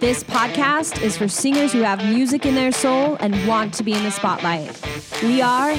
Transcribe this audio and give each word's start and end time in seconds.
This 0.00 0.24
podcast 0.24 1.02
is 1.02 1.18
for 1.18 1.28
singers 1.28 1.74
who 1.74 1.82
have 1.82 2.02
music 2.02 2.46
in 2.46 2.54
their 2.54 2.72
soul 2.72 3.18
and 3.20 3.46
want 3.46 3.74
to 3.74 3.82
be 3.82 3.92
in 3.92 4.02
the 4.02 4.10
spotlight. 4.10 4.80
We 5.22 5.42
are 5.42 5.72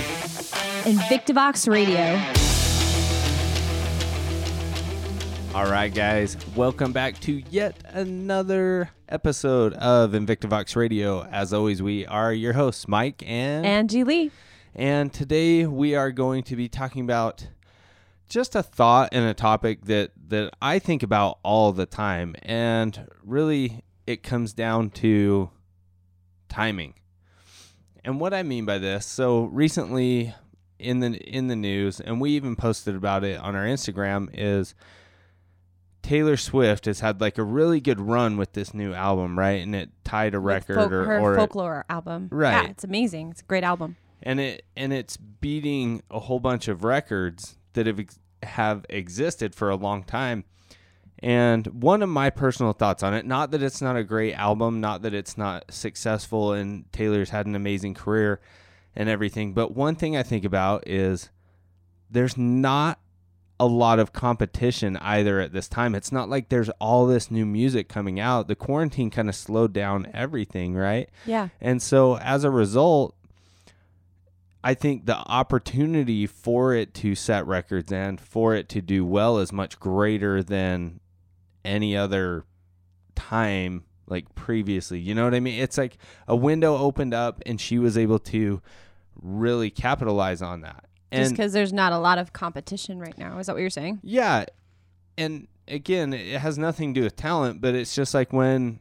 Invictivox 0.83 1.67
Radio. 1.67 2.21
All 5.57 5.69
right, 5.71 5.91
guys, 5.91 6.37
welcome 6.55 6.93
back 6.93 7.19
to 7.21 7.41
yet 7.49 7.75
another 7.89 8.91
episode 9.09 9.73
of 9.73 10.11
Invictivox 10.11 10.75
Radio. 10.75 11.23
As 11.23 11.51
always, 11.51 11.81
we 11.81 12.05
are 12.05 12.31
your 12.31 12.53
hosts, 12.53 12.87
Mike 12.87 13.23
and 13.25 13.65
Angie 13.65 14.03
Lee. 14.03 14.29
and 14.75 15.11
today 15.11 15.65
we 15.65 15.95
are 15.95 16.11
going 16.11 16.43
to 16.43 16.55
be 16.55 16.69
talking 16.69 17.01
about 17.01 17.47
just 18.29 18.55
a 18.55 18.61
thought 18.61 19.09
and 19.13 19.25
a 19.25 19.33
topic 19.33 19.85
that 19.85 20.11
that 20.29 20.53
I 20.61 20.77
think 20.77 21.01
about 21.01 21.39
all 21.43 21.71
the 21.71 21.87
time, 21.87 22.35
and 22.43 23.07
really 23.23 23.83
it 24.11 24.23
comes 24.23 24.53
down 24.53 24.89
to 24.91 25.49
timing. 26.49 26.93
And 28.03 28.19
what 28.19 28.33
I 28.33 28.43
mean 28.43 28.65
by 28.65 28.77
this, 28.77 29.05
so 29.05 29.43
recently 29.45 30.33
in 30.79 30.99
the 30.99 31.15
in 31.17 31.47
the 31.47 31.55
news, 31.55 31.99
and 31.99 32.19
we 32.19 32.31
even 32.31 32.55
posted 32.55 32.95
about 32.95 33.23
it 33.23 33.39
on 33.39 33.55
our 33.55 33.65
Instagram, 33.65 34.29
is 34.33 34.73
Taylor 36.01 36.35
Swift 36.37 36.85
has 36.85 36.99
had 36.99 37.21
like 37.21 37.37
a 37.37 37.43
really 37.43 37.79
good 37.79 37.99
run 38.01 38.37
with 38.37 38.53
this 38.53 38.73
new 38.73 38.93
album, 38.93 39.37
right? 39.37 39.61
And 39.61 39.75
it 39.75 39.91
tied 40.03 40.33
a 40.33 40.39
record 40.39 40.75
Folk- 40.75 40.91
or, 40.91 41.05
her 41.05 41.19
or 41.19 41.33
it- 41.33 41.37
folklore 41.37 41.85
album. 41.89 42.27
Right. 42.31 42.63
Yeah, 42.63 42.69
it's 42.71 42.83
amazing. 42.83 43.31
It's 43.31 43.41
a 43.41 43.45
great 43.45 43.63
album. 43.63 43.97
and 44.23 44.39
it 44.39 44.65
and 44.75 44.91
it's 44.93 45.17
beating 45.17 46.01
a 46.09 46.19
whole 46.19 46.39
bunch 46.39 46.67
of 46.67 46.83
records 46.83 47.57
that 47.73 47.85
have 47.85 47.99
have 48.43 48.85
existed 48.89 49.53
for 49.53 49.69
a 49.69 49.75
long 49.75 50.03
time. 50.03 50.43
And 51.21 51.67
one 51.67 52.01
of 52.01 52.09
my 52.09 52.31
personal 52.31 52.73
thoughts 52.73 53.03
on 53.03 53.13
it, 53.13 53.25
not 53.25 53.51
that 53.51 53.61
it's 53.61 53.81
not 53.81 53.95
a 53.95 54.03
great 54.03 54.33
album, 54.33 54.81
not 54.81 55.03
that 55.03 55.13
it's 55.13 55.37
not 55.37 55.71
successful 55.71 56.53
and 56.53 56.91
Taylor's 56.91 57.29
had 57.29 57.45
an 57.45 57.55
amazing 57.55 57.93
career 57.93 58.41
and 58.95 59.07
everything, 59.07 59.53
but 59.53 59.75
one 59.75 59.95
thing 59.95 60.17
I 60.17 60.23
think 60.23 60.43
about 60.43 60.87
is 60.87 61.29
there's 62.09 62.37
not 62.37 62.99
a 63.59 63.67
lot 63.67 63.99
of 63.99 64.11
competition 64.11 64.97
either 64.97 65.39
at 65.39 65.53
this 65.53 65.67
time. 65.67 65.93
It's 65.93 66.11
not 66.11 66.27
like 66.27 66.49
there's 66.49 66.71
all 66.79 67.05
this 67.05 67.29
new 67.29 67.45
music 67.45 67.87
coming 67.87 68.19
out. 68.19 68.47
The 68.47 68.55
quarantine 68.55 69.11
kind 69.11 69.29
of 69.29 69.35
slowed 69.35 69.71
down 69.71 70.09
everything, 70.15 70.73
right? 70.73 71.07
Yeah. 71.27 71.49
And 71.61 71.79
so 71.79 72.17
as 72.17 72.43
a 72.43 72.49
result, 72.49 73.15
I 74.63 74.73
think 74.73 75.05
the 75.05 75.17
opportunity 75.17 76.25
for 76.25 76.73
it 76.73 76.95
to 76.95 77.13
set 77.13 77.45
records 77.45 77.91
and 77.91 78.19
for 78.19 78.55
it 78.55 78.67
to 78.69 78.81
do 78.81 79.05
well 79.05 79.37
is 79.37 79.51
much 79.51 79.79
greater 79.79 80.41
than 80.41 80.99
any 81.63 81.95
other 81.95 82.45
time 83.15 83.83
like 84.07 84.33
previously. 84.35 84.99
You 84.99 85.15
know 85.15 85.23
what 85.23 85.33
I 85.33 85.39
mean? 85.39 85.59
It's 85.59 85.77
like 85.77 85.97
a 86.27 86.35
window 86.35 86.77
opened 86.77 87.13
up 87.13 87.41
and 87.45 87.59
she 87.59 87.79
was 87.79 87.97
able 87.97 88.19
to 88.19 88.61
really 89.21 89.69
capitalize 89.69 90.41
on 90.41 90.61
that. 90.61 90.85
Just 91.13 91.31
because 91.31 91.51
there's 91.51 91.73
not 91.73 91.91
a 91.91 91.97
lot 91.97 92.17
of 92.17 92.31
competition 92.31 92.99
right 92.99 93.17
now. 93.17 93.37
Is 93.37 93.47
that 93.47 93.53
what 93.53 93.61
you're 93.61 93.69
saying? 93.69 93.99
yeah, 94.01 94.45
and 95.17 95.47
again, 95.67 96.13
it 96.13 96.39
has 96.39 96.57
nothing 96.57 96.93
to 96.93 97.01
do 97.01 97.03
with 97.03 97.15
talent, 97.15 97.61
but 97.61 97.75
it's 97.75 97.93
just 97.93 98.13
like 98.13 98.31
when 98.31 98.79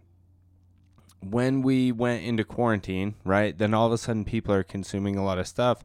when 1.23 1.61
we 1.63 1.93
went 1.93 2.25
into 2.25 2.45
quarantine, 2.45 3.15
right? 3.25 3.57
Then 3.57 3.75
all 3.75 3.87
of 3.87 3.93
a 3.93 3.99
sudden 3.99 4.25
people 4.25 4.55
are 4.55 4.63
consuming 4.63 5.17
a 5.17 5.25
lot 5.25 5.39
of 5.39 5.47
stuff, 5.47 5.85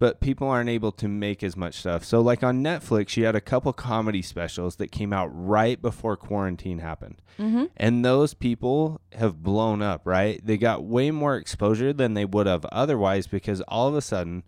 but 0.00 0.18
people 0.18 0.48
aren't 0.48 0.70
able 0.70 0.90
to 0.92 1.06
make 1.06 1.44
as 1.44 1.58
much 1.58 1.74
stuff. 1.74 2.04
So 2.04 2.22
like 2.22 2.42
on 2.42 2.64
Netflix, 2.64 3.18
you 3.18 3.26
had 3.26 3.36
a 3.36 3.40
couple 3.40 3.70
comedy 3.74 4.22
specials 4.22 4.76
that 4.76 4.90
came 4.90 5.12
out 5.12 5.28
right 5.30 5.80
before 5.80 6.16
quarantine 6.16 6.78
happened. 6.78 7.20
Mm-hmm. 7.38 7.66
And 7.76 8.02
those 8.02 8.32
people 8.32 9.02
have 9.12 9.42
blown 9.42 9.82
up, 9.82 10.00
right? 10.06 10.40
They 10.42 10.56
got 10.56 10.84
way 10.84 11.10
more 11.10 11.36
exposure 11.36 11.92
than 11.92 12.14
they 12.14 12.24
would 12.24 12.46
have 12.46 12.64
otherwise 12.72 13.26
because 13.26 13.60
all 13.68 13.88
of 13.88 13.94
a 13.94 14.00
sudden 14.00 14.42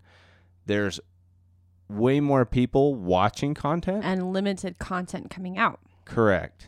there's 0.65 0.99
way 1.87 2.19
more 2.19 2.45
people 2.47 2.95
watching 2.95 3.53
content. 3.53 4.03
And 4.03 4.33
limited 4.33 4.79
content 4.79 5.29
coming 5.29 5.59
out. 5.59 5.79
Correct. 6.03 6.67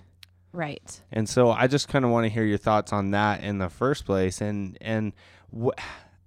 Right. 0.53 1.01
And 1.11 1.27
so 1.27 1.49
I 1.49 1.65
just 1.65 1.87
kind 1.87 2.05
of 2.05 2.11
want 2.11 2.25
to 2.25 2.29
hear 2.29 2.45
your 2.45 2.59
thoughts 2.59 2.93
on 2.93 3.09
that 3.11 3.43
in 3.43 3.57
the 3.57 3.69
first 3.69 4.05
place 4.05 4.41
and 4.41 4.77
and 4.79 5.13
what 5.49 5.79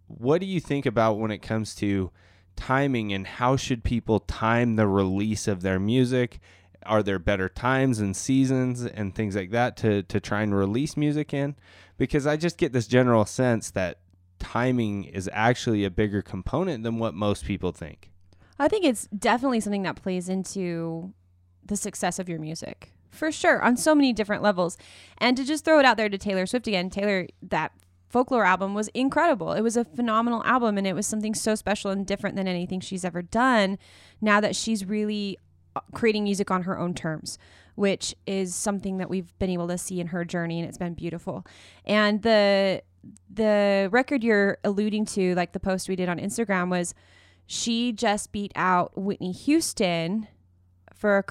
what 0.08 0.40
do 0.40 0.46
you 0.46 0.58
think 0.58 0.86
about 0.86 1.18
when 1.18 1.30
it 1.30 1.38
comes 1.38 1.74
to 1.76 2.10
timing 2.58 3.12
and 3.12 3.26
how 3.26 3.56
should 3.56 3.84
people 3.84 4.18
time 4.20 4.76
the 4.76 4.88
release 4.88 5.46
of 5.46 5.62
their 5.62 5.78
music? 5.78 6.40
Are 6.84 7.02
there 7.02 7.18
better 7.18 7.48
times 7.48 8.00
and 8.00 8.16
seasons 8.16 8.84
and 8.84 9.14
things 9.14 9.36
like 9.36 9.50
that 9.52 9.76
to 9.78 10.02
to 10.02 10.20
try 10.20 10.42
and 10.42 10.54
release 10.54 10.96
music 10.96 11.32
in? 11.32 11.54
Because 11.96 12.26
I 12.26 12.36
just 12.36 12.58
get 12.58 12.72
this 12.72 12.86
general 12.86 13.24
sense 13.24 13.70
that 13.70 14.00
timing 14.38 15.04
is 15.04 15.30
actually 15.32 15.84
a 15.84 15.90
bigger 15.90 16.22
component 16.22 16.82
than 16.82 16.98
what 16.98 17.14
most 17.14 17.44
people 17.44 17.72
think. 17.72 18.10
I 18.58 18.68
think 18.68 18.84
it's 18.84 19.06
definitely 19.16 19.60
something 19.60 19.84
that 19.84 19.96
plays 19.96 20.28
into 20.28 21.12
the 21.64 21.76
success 21.76 22.18
of 22.18 22.28
your 22.28 22.40
music. 22.40 22.92
For 23.10 23.30
sure, 23.32 23.62
on 23.62 23.76
so 23.76 23.94
many 23.94 24.12
different 24.12 24.42
levels. 24.42 24.76
And 25.18 25.36
to 25.36 25.44
just 25.44 25.64
throw 25.64 25.78
it 25.78 25.84
out 25.84 25.96
there 25.96 26.08
to 26.08 26.18
Taylor 26.18 26.46
Swift 26.46 26.66
again, 26.66 26.90
Taylor, 26.90 27.26
that 27.42 27.72
folklore 28.08 28.44
album 28.44 28.74
was 28.74 28.88
incredible. 28.88 29.52
It 29.52 29.60
was 29.60 29.76
a 29.76 29.84
phenomenal 29.84 30.42
album 30.44 30.78
and 30.78 30.86
it 30.86 30.94
was 30.94 31.06
something 31.06 31.34
so 31.34 31.54
special 31.54 31.90
and 31.90 32.06
different 32.06 32.36
than 32.36 32.48
anything 32.48 32.80
she's 32.80 33.04
ever 33.04 33.22
done 33.22 33.78
now 34.20 34.40
that 34.40 34.56
she's 34.56 34.84
really 34.84 35.38
uh, 35.76 35.80
creating 35.94 36.24
music 36.24 36.50
on 36.50 36.62
her 36.62 36.78
own 36.78 36.94
terms 36.94 37.38
which 37.78 38.12
is 38.26 38.56
something 38.56 38.96
that 38.96 39.08
we've 39.08 39.38
been 39.38 39.50
able 39.50 39.68
to 39.68 39.78
see 39.78 40.00
in 40.00 40.08
her 40.08 40.24
journey 40.24 40.58
and 40.58 40.68
it's 40.68 40.78
been 40.78 40.94
beautiful 40.94 41.46
and 41.84 42.22
the 42.22 42.82
the 43.32 43.88
record 43.92 44.24
you're 44.24 44.58
alluding 44.64 45.04
to 45.04 45.32
like 45.36 45.52
the 45.52 45.60
post 45.60 45.88
we 45.88 45.94
did 45.94 46.08
on 46.08 46.18
instagram 46.18 46.70
was 46.70 46.92
she 47.46 47.92
just 47.92 48.32
beat 48.32 48.50
out 48.56 48.90
whitney 48.96 49.30
houston 49.30 50.26
for 50.92 51.24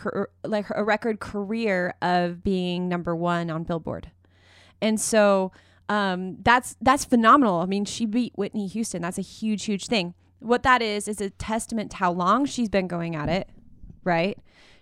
a, 0.43 0.47
like 0.47 0.65
a 0.73 0.85
record 0.85 1.19
career 1.19 1.93
of 2.01 2.41
being 2.43 2.87
number 2.87 3.13
one 3.13 3.49
on 3.49 3.63
billboard 3.63 4.09
and 4.81 5.01
so 5.01 5.51
um, 5.89 6.37
that's 6.41 6.75
that's 6.81 7.05
phenomenal 7.05 7.59
i 7.59 7.65
mean 7.65 7.85
she 7.85 8.05
beat 8.05 8.33
whitney 8.35 8.67
houston 8.67 9.01
that's 9.01 9.17
a 9.17 9.21
huge 9.21 9.65
huge 9.65 9.87
thing 9.87 10.13
what 10.39 10.63
that 10.63 10.81
is 10.81 11.07
is 11.07 11.21
a 11.21 11.29
testament 11.29 11.91
to 11.91 11.97
how 11.97 12.11
long 12.11 12.45
she's 12.45 12.69
been 12.69 12.87
going 12.87 13.15
at 13.15 13.29
it 13.29 13.49
right 14.03 14.37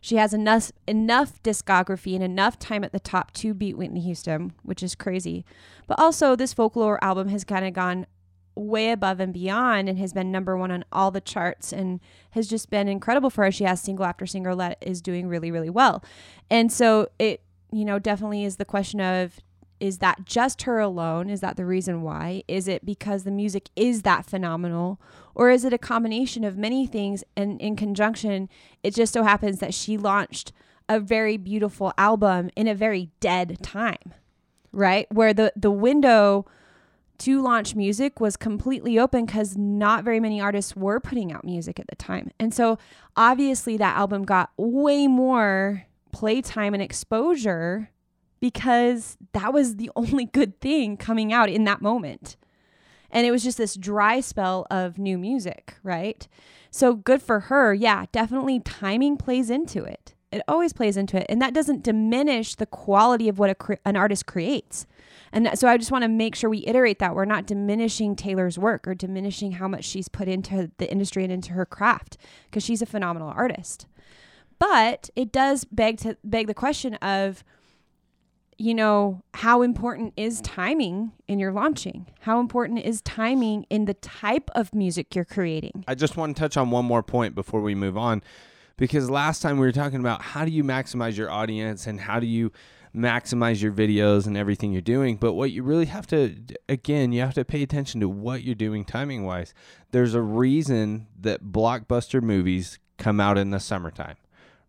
she 0.06 0.18
has 0.18 0.36
enough 0.36 0.72
enough 0.88 1.42
discography 1.42 2.14
and 2.14 2.24
enough 2.24 2.60
time 2.60 2.84
at 2.84 2.92
the 2.92 3.00
top 3.00 3.32
to 3.34 3.56
beat 3.56 3.76
Whitney 3.76 4.02
Houston, 4.02 4.54
which 4.62 4.84
is 4.84 4.94
crazy. 4.94 5.44
But 5.88 6.00
also 6.00 6.36
this 6.36 6.54
folklore 6.54 7.04
album 7.04 7.30
has 7.30 7.44
kind 7.44 7.66
of 7.66 7.74
gone 7.74 8.06
way 8.54 8.92
above 8.92 9.20
and 9.20 9.34
beyond 9.34 9.90
and 9.90 9.98
has 9.98 10.14
been 10.14 10.32
number 10.32 10.56
1 10.56 10.70
on 10.70 10.86
all 10.92 11.10
the 11.10 11.22
charts 11.22 11.74
and 11.74 12.00
has 12.32 12.48
just 12.48 12.70
been 12.70 12.88
incredible 12.88 13.32
for 13.32 13.46
her. 13.46 13.52
She 13.52 13.64
has 13.64 13.82
single 13.82 14.06
after 14.06 14.28
single 14.28 14.56
that 14.58 14.78
is 14.80 15.02
doing 15.02 15.28
really 15.28 15.50
really 15.50 15.72
well. 15.72 16.04
And 16.52 16.72
so 16.72 17.10
it 17.18 17.42
you 17.72 17.84
know 17.84 17.98
definitely 17.98 18.44
is 18.44 18.58
the 18.58 18.64
question 18.64 19.02
of 19.02 19.40
is 19.86 20.00
that 20.00 20.26
just 20.26 20.64
her 20.64 20.80
alone? 20.80 21.30
Is 21.30 21.42
that 21.42 21.58
the 21.58 21.66
reason 21.66 22.02
why? 22.02 22.42
Is 22.48 22.68
it 22.68 22.84
because 22.84 23.24
the 23.24 23.32
music 23.32 23.70
is 23.76 24.02
that 24.02 24.26
phenomenal? 24.26 25.00
Or 25.36 25.52
is 25.52 25.64
it 25.64 25.74
a 25.74 25.78
combination 25.78 26.44
of 26.44 26.58
many 26.58 26.88
things? 26.88 27.24
And 27.38 27.62
in 27.62 27.76
conjunction, 27.76 28.50
it 28.82 28.96
just 28.96 29.14
so 29.14 29.22
happens 29.22 29.60
that 29.60 29.76
she 29.76 29.96
launched 29.96 30.52
a 30.90 31.00
very 31.00 31.38
beautiful 31.38 31.94
album 32.00 32.50
in 32.56 32.68
a 32.68 32.74
very 32.74 33.12
dead 33.20 33.62
time, 33.62 34.16
right? 34.72 35.06
Where 35.12 35.36
the, 35.36 35.54
the 35.56 35.72
window 35.72 36.48
to 37.20 37.42
launch 37.44 37.76
music 37.76 38.20
was 38.20 38.36
completely 38.36 38.98
open 38.98 39.26
because 39.26 39.56
not 39.56 40.04
very 40.04 40.20
many 40.20 40.42
artists 40.42 40.76
were 40.76 41.00
putting 41.00 41.32
out 41.32 41.46
music 41.46 41.80
at 41.80 41.88
the 41.88 41.96
time. 41.96 42.32
And 42.40 42.54
so 42.56 42.80
obviously 43.16 43.78
that 43.78 43.96
album 43.96 44.24
got 44.24 44.50
way 44.58 45.06
more 45.06 45.86
playtime 46.12 46.74
and 46.74 46.82
exposure 46.82 47.92
because 48.46 49.18
that 49.34 49.52
was 49.52 49.78
the 49.78 49.90
only 49.96 50.26
good 50.26 50.62
thing 50.62 50.98
coming 50.98 51.34
out 51.34 51.50
in 51.50 51.64
that 51.64 51.82
moment. 51.82 52.38
And 53.10 53.26
it 53.26 53.32
was 53.32 53.44
just 53.44 53.58
this 53.58 53.74
dry 53.74 54.20
spell 54.20 54.68
of 54.70 55.00
new 55.00 55.18
music, 55.18 55.74
right? 55.82 56.28
So 56.70 56.94
good 56.94 57.24
for 57.24 57.40
her. 57.42 57.74
Yeah, 57.74 58.06
definitely 58.12 58.60
timing 58.60 59.18
plays 59.18 59.50
into 59.50 59.84
it. 59.84 60.14
It 60.32 60.44
always 60.48 60.74
plays 60.74 60.96
into 60.96 61.18
it. 61.18 61.26
And 61.28 61.42
that 61.42 61.56
doesn't 61.56 61.82
diminish 61.82 62.54
the 62.54 62.68
quality 62.68 63.30
of 63.30 63.40
what 63.40 63.58
cre- 63.58 63.76
an 63.84 63.96
artist 63.96 64.28
creates. 64.28 64.86
And 65.32 65.48
that, 65.48 65.58
so 65.58 65.68
I 65.68 65.78
just 65.78 65.92
want 65.92 66.04
to 66.04 66.08
make 66.08 66.36
sure 66.36 66.48
we 66.48 66.68
iterate 66.68 67.00
that 67.00 67.16
we're 67.16 67.26
not 67.26 67.48
diminishing 67.48 68.16
Taylor's 68.16 68.60
work 68.60 68.88
or 68.88 68.94
diminishing 68.94 69.54
how 69.54 69.68
much 69.68 69.86
she's 69.86 70.08
put 70.08 70.28
into 70.28 70.70
the 70.78 70.92
industry 70.92 71.24
and 71.24 71.34
into 71.34 71.54
her 71.54 71.66
craft 71.66 72.18
because 72.46 72.64
she's 72.64 72.84
a 72.84 72.86
phenomenal 72.86 73.30
artist. 73.36 73.88
But 74.60 75.10
it 75.16 75.32
does 75.32 75.66
beg 75.66 75.98
to 76.00 76.18
beg 76.24 76.46
the 76.46 76.54
question 76.54 76.94
of 76.96 77.44
you 78.58 78.74
know, 78.74 79.22
how 79.34 79.62
important 79.62 80.14
is 80.16 80.42
timing 80.42 81.12
in 81.28 81.40
your 81.40 81.52
launching? 81.52 82.08
How 82.22 82.40
important 82.40 82.80
is 82.80 83.02
timing 83.02 83.66
in 83.70 83.86
the 83.86 83.94
type 83.96 84.50
of 84.56 84.74
music 84.74 85.14
you're 85.16 85.26
creating? 85.26 85.84
I 85.88 85.96
just 85.96 86.16
want 86.18 86.36
to 86.36 86.40
touch 86.40 86.56
on 86.58 86.72
one 86.72 86.86
more 86.86 87.04
point 87.04 87.36
before 87.36 87.62
we 87.62 87.76
move 87.76 87.98
on 87.98 88.22
because 88.78 89.10
last 89.10 89.42
time 89.42 89.58
we 89.58 89.66
were 89.66 89.72
talking 89.72 90.00
about 90.00 90.22
how 90.22 90.46
do 90.46 90.52
you 90.52 90.64
maximize 90.64 91.18
your 91.18 91.30
audience 91.30 91.86
and 91.88 92.00
how 92.02 92.20
do 92.20 92.28
you 92.28 92.52
maximize 92.96 93.62
your 93.62 93.74
videos 93.74 94.26
and 94.26 94.38
everything 94.38 94.72
you're 94.72 94.82
doing. 94.82 95.18
But 95.18 95.34
what 95.34 95.52
you 95.52 95.62
really 95.64 95.88
have 95.88 96.08
to, 96.08 96.36
again, 96.70 97.12
you 97.12 97.20
have 97.22 97.34
to 97.34 97.44
pay 97.44 97.62
attention 97.62 98.00
to 98.00 98.08
what 98.08 98.44
you're 98.44 98.56
doing 98.56 98.86
timing 98.86 99.26
wise. 99.26 99.54
There's 99.92 100.14
a 100.14 100.22
reason 100.22 101.08
that 101.20 101.44
blockbuster 101.44 102.22
movies 102.22 102.80
come 102.98 103.20
out 103.20 103.38
in 103.38 103.50
the 103.50 103.60
summertime, 103.60 104.16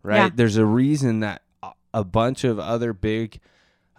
right? 0.03 0.17
Yeah. 0.17 0.29
There's 0.35 0.57
a 0.57 0.65
reason 0.65 1.21
that 1.21 1.41
a- 1.63 1.71
a 1.93 2.03
bunch 2.03 2.43
of 2.43 2.59
other 2.59 2.91
big 2.91 3.39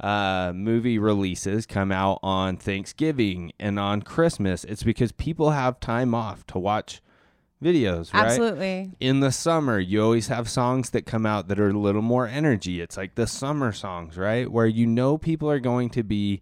uh, 0.01 0.53
movie 0.55 0.99
releases 0.99 1.67
come 1.67 1.91
out 1.91 2.21
on 2.23 2.57
Thanksgiving 2.57 3.53
and 3.59 3.79
on 3.79 4.03
Christmas. 4.03 4.65
It's 4.65 4.83
because 4.83 5.13
people 5.13 5.51
have 5.51 5.81
time 5.81 6.15
off 6.15 6.47
to 6.49 6.59
watch 6.59 7.01
videos, 7.63 8.13
right? 8.15 8.27
Absolutely. 8.27 8.93
in 9.01 9.21
the 9.21 9.33
summer, 9.33 9.79
you 9.79 10.03
always 10.03 10.29
have 10.29 10.49
songs 10.49 10.91
that 10.91 11.07
come 11.07 11.27
out 11.27 11.49
that 11.49 11.59
are 11.59 11.71
a 11.71 11.79
little 11.79 12.03
more 12.03 12.27
energy. 12.27 12.81
It's 12.81 12.97
like 12.97 13.17
the 13.17 13.27
summer 13.27 13.73
songs, 13.73 14.17
right? 14.17 14.51
Where 14.51 14.67
you 14.67 14.87
know 14.87 15.19
people 15.19 15.51
are 15.51 15.61
going 15.61 15.91
to 15.91 16.03
be 16.03 16.41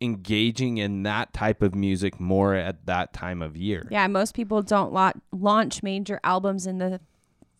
engaging 0.00 0.78
in 0.78 1.02
that 1.02 1.32
type 1.32 1.60
of 1.60 1.74
music 1.74 2.20
more 2.20 2.54
at 2.54 2.86
that 2.86 3.12
time 3.12 3.42
of 3.42 3.56
year. 3.56 3.86
Yeah, 3.90 4.06
most 4.06 4.34
people 4.34 4.62
don't 4.62 4.92
la- 4.92 5.12
launch 5.32 5.82
major 5.82 6.20
albums 6.22 6.66
in 6.66 6.78
the 6.78 7.00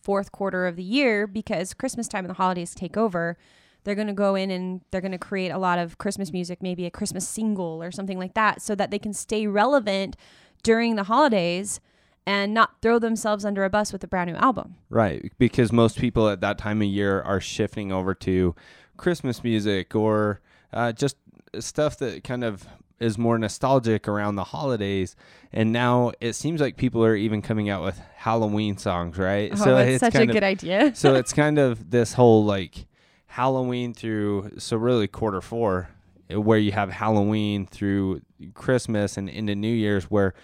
fourth 0.02 0.32
quarter 0.32 0.66
of 0.66 0.76
the 0.76 0.82
year 0.82 1.26
because 1.26 1.74
Christmas 1.74 2.08
time 2.08 2.24
and 2.24 2.30
the 2.30 2.34
holidays 2.38 2.74
take 2.74 2.96
over. 2.96 3.36
They're 3.84 3.94
going 3.94 4.08
to 4.08 4.12
go 4.12 4.34
in 4.34 4.50
and 4.50 4.80
they're 4.90 5.00
going 5.00 5.12
to 5.12 5.18
create 5.18 5.50
a 5.50 5.58
lot 5.58 5.78
of 5.78 5.98
Christmas 5.98 6.32
music, 6.32 6.62
maybe 6.62 6.84
a 6.86 6.90
Christmas 6.90 7.26
single 7.26 7.82
or 7.82 7.90
something 7.90 8.18
like 8.18 8.34
that, 8.34 8.60
so 8.60 8.74
that 8.74 8.90
they 8.90 8.98
can 8.98 9.12
stay 9.14 9.46
relevant 9.46 10.16
during 10.62 10.96
the 10.96 11.04
holidays 11.04 11.80
and 12.26 12.52
not 12.52 12.82
throw 12.82 12.98
themselves 12.98 13.44
under 13.44 13.64
a 13.64 13.70
bus 13.70 13.92
with 13.92 14.04
a 14.04 14.06
brand 14.06 14.30
new 14.30 14.36
album. 14.36 14.74
Right. 14.90 15.32
Because 15.38 15.72
most 15.72 15.98
people 15.98 16.28
at 16.28 16.40
that 16.42 16.58
time 16.58 16.82
of 16.82 16.88
year 16.88 17.22
are 17.22 17.40
shifting 17.40 17.90
over 17.90 18.14
to 18.16 18.54
Christmas 18.98 19.42
music 19.42 19.94
or 19.94 20.40
uh, 20.72 20.92
just 20.92 21.16
stuff 21.58 21.96
that 21.98 22.24
kind 22.24 22.44
of 22.44 22.66
is 23.00 23.16
more 23.16 23.38
nostalgic 23.38 24.08
around 24.08 24.34
the 24.34 24.44
holidays. 24.44 25.16
And 25.52 25.72
now 25.72 26.12
it 26.20 26.34
seems 26.34 26.60
like 26.60 26.76
people 26.76 27.02
are 27.04 27.14
even 27.16 27.40
coming 27.40 27.70
out 27.70 27.82
with 27.82 27.98
Halloween 28.16 28.76
songs, 28.76 29.16
right? 29.16 29.50
Oh, 29.54 29.64
that's 29.76 30.00
such 30.00 30.14
a 30.16 30.22
of- 30.22 30.28
good 30.28 30.42
idea. 30.42 30.94
so 30.94 31.14
it's 31.14 31.32
kind 31.32 31.58
of 31.58 31.90
this 31.90 32.12
whole 32.14 32.44
like 32.44 32.87
Halloween 33.28 33.94
through 33.94 34.52
so 34.58 34.76
really 34.76 35.06
quarter 35.06 35.40
four 35.40 35.88
uh, 36.32 36.40
where 36.40 36.58
you 36.58 36.72
have 36.72 36.90
Halloween 36.90 37.66
through 37.66 38.22
Christmas 38.54 39.16
and 39.16 39.28
into 39.28 39.54
New 39.54 39.72
Year's 39.72 40.04
where 40.04 40.34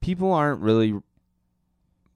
people 0.00 0.32
aren't 0.32 0.60
really 0.60 0.94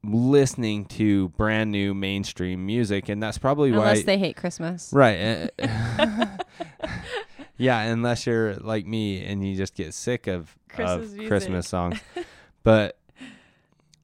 listening 0.05 0.85
to 0.85 1.29
brand 1.31 1.71
new 1.71 1.95
mainstream 1.95 2.65
music 2.67 3.09
and 3.09 3.23
that's 3.23 3.39
probably 3.39 3.71
Unless 3.71 3.85
why 3.85 3.91
unless 3.91 4.05
they 4.07 4.19
hate 4.19 4.37
Christmas. 4.37 4.91
right 4.93 5.51
uh, 5.63 6.27
yeah 7.57 7.83
unless 7.83 8.27
you're 8.27 8.55
like 8.57 8.85
me 8.87 9.25
and 9.25 9.47
you 9.47 9.57
just 9.57 9.75
get 9.75 9.95
sick 9.95 10.27
of 10.27 10.57
Christmas 10.69 11.13
of. 11.13 11.27
Christmas 11.29 11.69
songs 11.69 12.01
but 12.65 12.99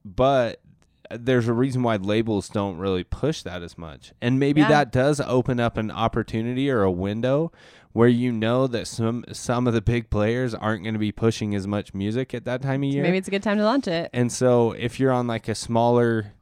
but 0.04 0.60
there's 1.10 1.48
a 1.48 1.52
reason 1.52 1.82
why 1.82 1.96
labels 1.96 2.48
don't 2.48 2.76
really 2.78 3.04
push 3.04 3.42
that 3.42 3.62
as 3.62 3.78
much. 3.78 4.12
And 4.20 4.38
maybe 4.38 4.60
Yeah. 4.60 4.68
that 4.68 4.92
does 4.92 5.20
open 5.20 5.58
up 5.60 5.76
an 5.76 5.90
opportunity 5.90 6.70
or 6.70 6.82
a 6.82 6.90
window 6.90 7.50
where 7.92 8.08
you 8.08 8.30
know 8.30 8.66
that 8.66 8.86
some 8.86 9.24
some 9.32 9.66
of 9.66 9.74
the 9.74 9.80
big 9.80 10.10
players 10.10 10.54
aren't 10.54 10.82
going 10.82 10.94
to 10.94 10.98
be 11.00 11.10
pushing 11.12 11.54
as 11.54 11.66
much 11.66 11.94
music 11.94 12.34
at 12.34 12.44
that 12.44 12.62
time 12.62 12.82
of 12.82 12.90
year. 12.90 13.02
Maybe 13.02 13.16
it's 13.18 13.28
a 13.28 13.30
good 13.30 13.42
time 13.42 13.56
to 13.58 13.64
launch 13.64 13.88
it. 13.88 14.10
and 14.12 14.30
so 14.32 14.72
if 14.72 15.00
you're 15.00 15.12
on 15.12 15.26
like 15.26 15.48
a 15.48 15.54
smaller 15.54 16.32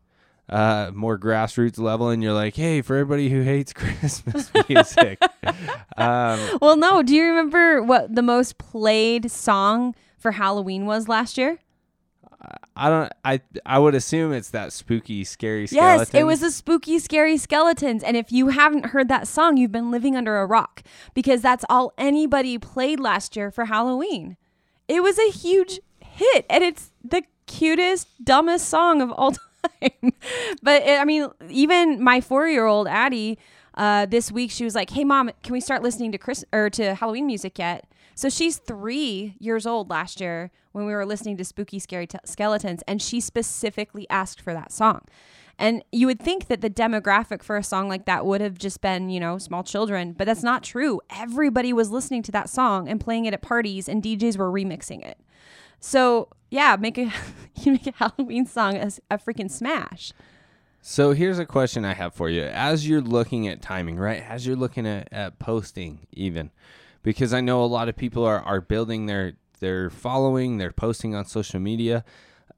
uh 0.48 0.90
more 0.94 1.18
grassroots 1.18 1.78
level 1.78 2.08
and 2.10 2.22
you're 2.22 2.32
like, 2.32 2.54
"Hey, 2.54 2.80
for 2.82 2.94
everybody 2.96 3.30
who 3.30 3.42
hates 3.42 3.72
Christmas 3.80 4.50
music." 4.68 5.20
um 5.96 6.38
Well, 6.60 6.76
no. 6.76 7.02
Do 7.02 7.14
you 7.14 7.24
remember 7.24 7.82
what 7.82 8.14
the 8.14 8.22
most 8.22 8.58
played 8.58 9.30
song 9.30 9.94
for 10.18 10.32
Halloween 10.32 10.86
was 10.86 11.08
last 11.08 11.36
year? 11.38 11.58
I 12.76 12.88
don't 12.88 13.12
I 13.25 13.40
I 13.64 13.78
would 13.78 13.94
assume 13.94 14.32
it's 14.32 14.50
that 14.50 14.72
spooky 14.72 15.25
scary 15.25 15.62
Yes, 15.70 15.70
skeleton. 16.08 16.20
it 16.20 16.25
was 16.25 16.40
the 16.40 16.50
spooky, 16.50 16.98
scary 16.98 17.37
skeletons. 17.37 18.02
And 18.02 18.16
if 18.16 18.31
you 18.31 18.48
haven't 18.48 18.87
heard 18.87 19.08
that 19.08 19.26
song, 19.28 19.56
you've 19.56 19.72
been 19.72 19.90
living 19.90 20.16
under 20.16 20.38
a 20.38 20.46
rock 20.46 20.82
because 21.14 21.40
that's 21.43 21.64
all 21.69 21.93
anybody 21.98 22.58
played 22.58 23.00
last 23.00 23.37
year 23.37 23.50
for 23.50 23.66
Halloween. 23.66 24.37
It 24.88 25.02
was 25.02 25.19
a 25.19 25.31
huge 25.31 25.81
hit, 26.00 26.46
and 26.48 26.62
it's 26.62 26.93
the 27.04 27.22
cutest, 27.46 28.08
dumbest 28.25 28.69
song 28.69 29.00
of 29.02 29.10
all 29.12 29.32
time. 29.81 30.12
but 30.62 30.82
it, 30.82 31.00
I 31.00 31.04
mean, 31.04 31.28
even 31.49 32.02
my 32.02 32.20
four-year-old 32.20 32.87
Addie, 32.87 33.38
uh, 33.75 34.06
this 34.06 34.31
week 34.31 34.50
she 34.50 34.64
was 34.64 34.75
like, 34.75 34.90
"Hey, 34.90 35.04
mom, 35.04 35.31
can 35.42 35.52
we 35.52 35.60
start 35.60 35.82
listening 35.82 36.12
to 36.12 36.19
Chris 36.19 36.44
or 36.52 36.70
to 36.70 36.94
Halloween 36.94 37.26
music 37.26 37.58
yet?" 37.58 37.87
So 38.14 38.28
she's 38.31 38.56
three 38.58 39.34
years 39.38 39.66
old 39.66 39.90
last 39.90 40.20
year 40.20 40.50
when 40.76 40.84
we 40.84 40.93
were 40.93 41.06
listening 41.06 41.38
to 41.38 41.44
Spooky 41.44 41.78
Scary 41.78 42.06
T- 42.06 42.19
Skeletons, 42.26 42.82
and 42.87 43.00
she 43.00 43.19
specifically 43.19 44.06
asked 44.11 44.43
for 44.43 44.52
that 44.52 44.70
song. 44.70 45.00
And 45.58 45.82
you 45.90 46.06
would 46.06 46.20
think 46.20 46.49
that 46.49 46.61
the 46.61 46.69
demographic 46.69 47.43
for 47.43 47.56
a 47.56 47.62
song 47.62 47.88
like 47.88 48.05
that 48.05 48.26
would 48.26 48.43
have 48.43 48.58
just 48.58 48.82
been, 48.82 49.08
you 49.08 49.19
know, 49.19 49.38
small 49.38 49.64
children, 49.64 50.12
but 50.12 50.26
that's 50.26 50.43
not 50.43 50.62
true. 50.62 51.00
Everybody 51.08 51.73
was 51.73 51.90
listening 51.90 52.23
to 52.25 52.32
that 52.32 52.50
song 52.50 52.90
and 52.90 53.00
playing 53.00 53.25
it 53.25 53.32
at 53.32 53.40
parties, 53.40 53.88
and 53.88 54.02
DJs 54.02 54.37
were 54.37 54.52
remixing 54.52 55.02
it. 55.02 55.19
So 55.81 56.28
yeah, 56.50 56.76
make 56.78 56.99
a 56.99 57.11
you 57.62 57.73
make 57.73 57.87
a 57.87 57.93
Halloween 57.93 58.44
song 58.44 58.76
as 58.76 59.00
a 59.11 59.17
freaking 59.17 59.50
smash. 59.50 60.12
So 60.82 61.12
here's 61.12 61.38
a 61.38 61.46
question 61.46 61.87
I 61.87 61.94
have 61.94 62.12
for 62.12 62.28
you. 62.28 62.43
As 62.43 62.87
you're 62.87 63.00
looking 63.00 63.49
at 63.49 63.62
timing, 63.62 63.96
right? 63.96 64.23
As 64.23 64.46
you're 64.46 64.56
looking 64.56 64.87
at, 64.87 65.08
at 65.11 65.38
posting 65.38 66.06
even, 66.12 66.50
because 67.02 67.32
I 67.32 67.40
know 67.40 67.64
a 67.64 67.67
lot 67.67 67.88
of 67.88 67.96
people 67.96 68.25
are, 68.25 68.40
are 68.40 68.61
building 68.61 69.06
their 69.06 69.32
their 69.60 69.90
following, 69.90 70.58
they're 70.58 70.72
posting 70.72 71.14
on 71.14 71.24
social 71.24 71.60
media. 71.60 72.04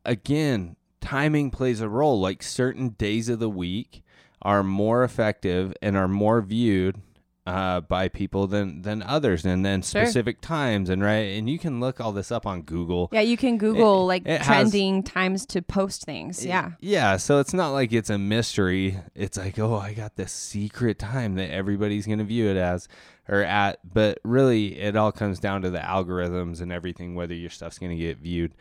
Again, 0.04 0.76
timing 1.00 1.50
plays 1.50 1.80
a 1.80 1.88
role. 1.88 2.20
Like 2.20 2.42
certain 2.42 2.90
days 2.90 3.28
of 3.28 3.38
the 3.38 3.50
week 3.50 4.02
are 4.42 4.62
more 4.62 5.04
effective 5.04 5.74
and 5.82 5.96
are 5.96 6.08
more 6.08 6.40
viewed 6.40 7.00
uh, 7.48 7.80
by 7.80 8.08
people 8.08 8.46
than 8.46 8.82
than 8.82 9.02
others, 9.02 9.46
and 9.46 9.64
then 9.64 9.80
Sure. 9.80 10.04
specific 10.04 10.40
times 10.42 10.90
and 10.90 11.02
right. 11.02 11.36
And 11.38 11.48
you 11.48 11.58
can 11.58 11.80
look 11.80 11.98
all 11.98 12.12
this 12.12 12.30
up 12.30 12.46
on 12.46 12.60
Google. 12.62 13.08
Yeah, 13.10 13.22
you 13.22 13.38
can 13.38 13.56
Google 13.56 14.06
like 14.06 14.22
it 14.26 14.42
has- 14.42 14.46
trending 14.46 15.02
times 15.02 15.46
to 15.46 15.62
post 15.62 16.04
things. 16.04 16.44
Yeah. 16.44 16.72
Yeah, 16.80 17.16
so 17.16 17.40
it's 17.40 17.54
not 17.54 17.70
like 17.70 17.92
it's 17.92 18.10
a 18.10 18.18
mystery. 18.18 18.98
It's 19.14 19.38
like, 19.38 19.58
oh, 19.58 19.76
I 19.76 19.94
got 19.94 20.16
this 20.16 20.30
secret 20.32 20.98
time 20.98 21.36
that 21.36 21.50
everybody's 21.50 22.06
going 22.06 22.18
to 22.18 22.24
view 22.24 22.48
it 22.50 22.56
as 22.58 22.86
or 23.28 23.42
at, 23.42 23.78
but 23.94 24.18
really 24.24 24.78
it 24.78 24.94
all 24.96 25.12
comes 25.12 25.38
down 25.40 25.62
to 25.62 25.70
the 25.70 25.78
algorithms 25.78 26.60
and 26.60 26.70
everything 26.70 27.14
whether 27.14 27.34
your 27.34 27.50
stuff's 27.50 27.78
going 27.78 27.96
to 27.96 28.02
get 28.05 28.19
viewed 28.19 28.52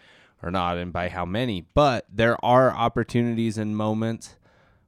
or 0.41 0.49
not 0.51 0.77
and 0.77 0.93
by 0.93 1.09
how 1.09 1.25
many. 1.25 1.65
But 1.73 2.05
there 2.13 2.37
are 2.45 2.71
opportunities 2.71 3.57
and 3.57 3.75
moments 3.75 4.35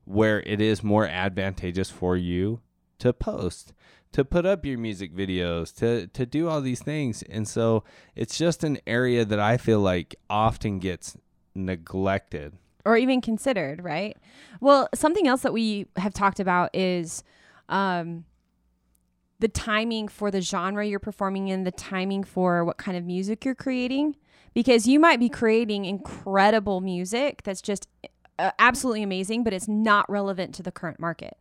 where 0.06 0.40
it 0.42 0.62
is 0.62 0.84
more 0.84 1.06
advantageous 1.06 1.90
for 1.90 2.16
you 2.18 2.62
to 3.00 3.14
post, 3.14 3.74
to 4.12 4.24
put 4.24 4.46
up 4.46 4.66
your 4.66 4.78
music 4.78 5.14
videos, 5.14 5.76
to 5.78 6.08
to 6.08 6.26
do 6.26 6.48
all 6.48 6.62
these 6.62 6.82
things. 6.82 7.24
And 7.24 7.48
so 7.48 7.84
it's 8.16 8.38
just 8.38 8.64
an 8.64 8.78
area 8.86 9.26
that 9.26 9.40
I 9.40 9.58
feel 9.58 9.80
like 9.80 10.16
often 10.30 10.80
gets 10.80 11.18
neglected. 11.56 12.54
or 12.86 12.98
even 12.98 13.22
considered, 13.22 13.84
right? 13.84 14.18
Well, 14.62 14.88
something 14.96 15.28
else 15.28 15.42
that 15.42 15.54
we 15.54 15.88
have 15.98 16.14
talked 16.14 16.40
about 16.40 16.70
is 16.74 17.24
um, 17.68 18.24
the 19.40 19.48
timing 19.48 20.08
for 20.08 20.32
the 20.32 20.42
genre 20.42 20.86
you're 20.86 21.00
performing 21.00 21.50
in, 21.50 21.64
the 21.66 21.72
timing 21.72 22.24
for 22.24 22.64
what 22.66 22.78
kind 22.78 22.98
of 22.98 23.06
music 23.06 23.46
you're 23.46 23.54
creating, 23.56 24.16
because 24.54 24.88
you 24.88 25.00
might 25.00 25.20
be 25.20 25.30
creating 25.30 25.86
incredible 25.86 26.82
music 26.82 27.44
that's 27.44 27.62
just 27.62 27.88
uh, 28.40 28.52
absolutely 28.58 29.04
amazing, 29.04 29.44
but 29.44 29.54
it's 29.54 29.68
not 29.68 30.10
relevant 30.10 30.56
to 30.56 30.64
the 30.64 30.72
current 30.72 31.00
market. 31.00 31.38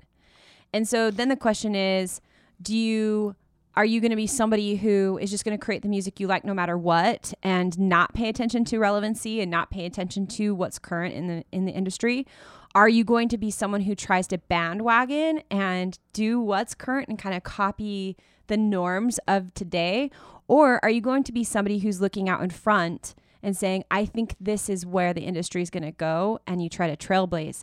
And 0.72 0.86
so 0.86 1.10
then 1.10 1.28
the 1.28 1.36
question 1.36 1.74
is, 1.74 2.20
do 2.60 2.76
you 2.76 3.34
are 3.76 3.84
you 3.84 4.00
going 4.00 4.10
to 4.10 4.16
be 4.16 4.26
somebody 4.26 4.74
who 4.74 5.18
is 5.22 5.30
just 5.30 5.44
going 5.44 5.56
to 5.56 5.64
create 5.64 5.82
the 5.82 5.88
music 5.88 6.18
you 6.18 6.26
like 6.26 6.44
no 6.44 6.52
matter 6.52 6.76
what 6.76 7.32
and 7.44 7.78
not 7.78 8.12
pay 8.12 8.28
attention 8.28 8.64
to 8.64 8.78
relevancy 8.80 9.40
and 9.40 9.52
not 9.52 9.70
pay 9.70 9.86
attention 9.86 10.26
to 10.26 10.52
what's 10.52 10.80
current 10.80 11.14
in 11.14 11.28
the 11.28 11.44
in 11.52 11.64
the 11.64 11.70
industry? 11.72 12.26
Are 12.74 12.88
you 12.88 13.04
going 13.04 13.28
to 13.28 13.38
be 13.38 13.50
someone 13.50 13.82
who 13.82 13.94
tries 13.94 14.26
to 14.28 14.38
bandwagon 14.38 15.42
and 15.50 15.98
do 16.12 16.40
what's 16.40 16.74
current 16.74 17.08
and 17.08 17.18
kind 17.18 17.36
of 17.36 17.44
copy 17.44 18.16
the 18.48 18.56
norms 18.56 19.18
of 19.28 19.54
today? 19.54 20.10
Or 20.48 20.80
are 20.82 20.90
you 20.90 21.00
going 21.00 21.22
to 21.24 21.32
be 21.32 21.44
somebody 21.44 21.78
who's 21.78 22.00
looking 22.00 22.28
out 22.28 22.42
in 22.42 22.50
front 22.50 23.14
and 23.42 23.56
saying, 23.56 23.84
I 23.90 24.04
think 24.04 24.34
this 24.40 24.68
is 24.68 24.84
where 24.84 25.14
the 25.14 25.22
industry 25.22 25.62
is 25.62 25.70
going 25.70 25.84
to 25.84 25.92
go, 25.92 26.40
and 26.46 26.60
you 26.60 26.68
try 26.68 26.92
to 26.92 26.96
trailblaze? 26.96 27.62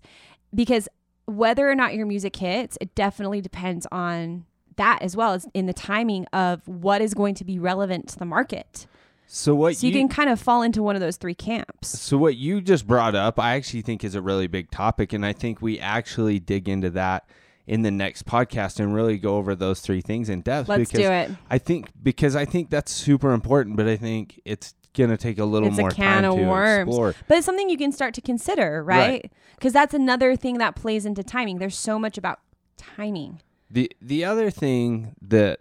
Because 0.53 0.87
whether 1.25 1.69
or 1.69 1.75
not 1.75 1.93
your 1.95 2.05
music 2.05 2.35
hits, 2.35 2.77
it 2.81 2.95
definitely 2.95 3.41
depends 3.41 3.87
on 3.91 4.45
that 4.77 5.01
as 5.01 5.15
well 5.15 5.33
as 5.33 5.47
in 5.53 5.65
the 5.65 5.73
timing 5.73 6.25
of 6.33 6.67
what 6.67 7.01
is 7.01 7.13
going 7.13 7.35
to 7.35 7.45
be 7.45 7.59
relevant 7.59 8.09
to 8.09 8.19
the 8.19 8.25
market. 8.25 8.87
So 9.27 9.55
what 9.55 9.75
So 9.75 9.87
you, 9.87 9.93
can 9.93 10.07
kind 10.07 10.29
of 10.29 10.39
fall 10.39 10.61
into 10.61 10.83
one 10.83 10.95
of 10.95 11.01
those 11.01 11.17
three 11.17 11.33
camps. 11.33 11.99
So 11.99 12.17
what 12.17 12.35
you 12.35 12.61
just 12.61 12.85
brought 12.85 13.15
up, 13.15 13.39
I 13.39 13.55
actually 13.55 13.81
think 13.81 14.03
is 14.03 14.15
a 14.15 14.21
really 14.21 14.47
big 14.47 14.69
topic, 14.69 15.13
and 15.13 15.25
I 15.25 15.33
think 15.33 15.61
we 15.61 15.79
actually 15.79 16.39
dig 16.39 16.69
into 16.69 16.91
that 16.91 17.27
in 17.65 17.81
the 17.81 17.89
next 17.89 18.25
podcast 18.25 18.79
and 18.79 18.93
really 18.93 19.17
go 19.17 19.37
over 19.37 19.55
those 19.55 19.79
three 19.79 20.01
things 20.01 20.29
in 20.29 20.41
depth. 20.41 20.69
Let's 20.69 20.91
because 20.91 21.05
do 21.05 21.11
it. 21.11 21.31
I 21.49 21.57
think 21.57 21.89
because 22.01 22.35
I 22.35 22.45
think 22.45 22.69
that's 22.69 22.91
super 22.91 23.31
important, 23.31 23.77
but 23.77 23.87
I 23.87 23.97
think 23.97 24.39
it's 24.45 24.75
gonna 24.95 25.17
take 25.17 25.37
a 25.39 25.45
little 25.45 25.67
It's 25.69 25.77
a 25.77 25.81
more 25.81 25.91
can 25.91 26.23
time 26.23 26.31
of 26.31 26.37
to 26.39 26.43
worms. 26.45 26.87
explore. 26.89 27.15
But 27.27 27.37
it's 27.37 27.45
something 27.45 27.69
you 27.69 27.77
can 27.77 27.91
start 27.91 28.13
to 28.15 28.21
consider, 28.21 28.83
Right. 28.83 28.97
right? 28.97 29.31
Because 29.55 29.73
that's 29.73 29.93
another 29.93 30.35
thing 30.35 30.57
that 30.57 30.75
plays 30.75 31.05
into 31.05 31.23
timing. 31.23 31.59
There's 31.59 31.77
so 31.77 31.99
much 31.99 32.17
about 32.17 32.39
timing. 32.77 33.41
The 33.69 33.91
the 34.01 34.23
other 34.25 34.49
thing 34.49 35.15
that 35.21 35.59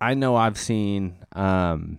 I 0.00 0.14
know 0.14 0.36
I've 0.36 0.58
seen 0.58 1.16
um 1.32 1.98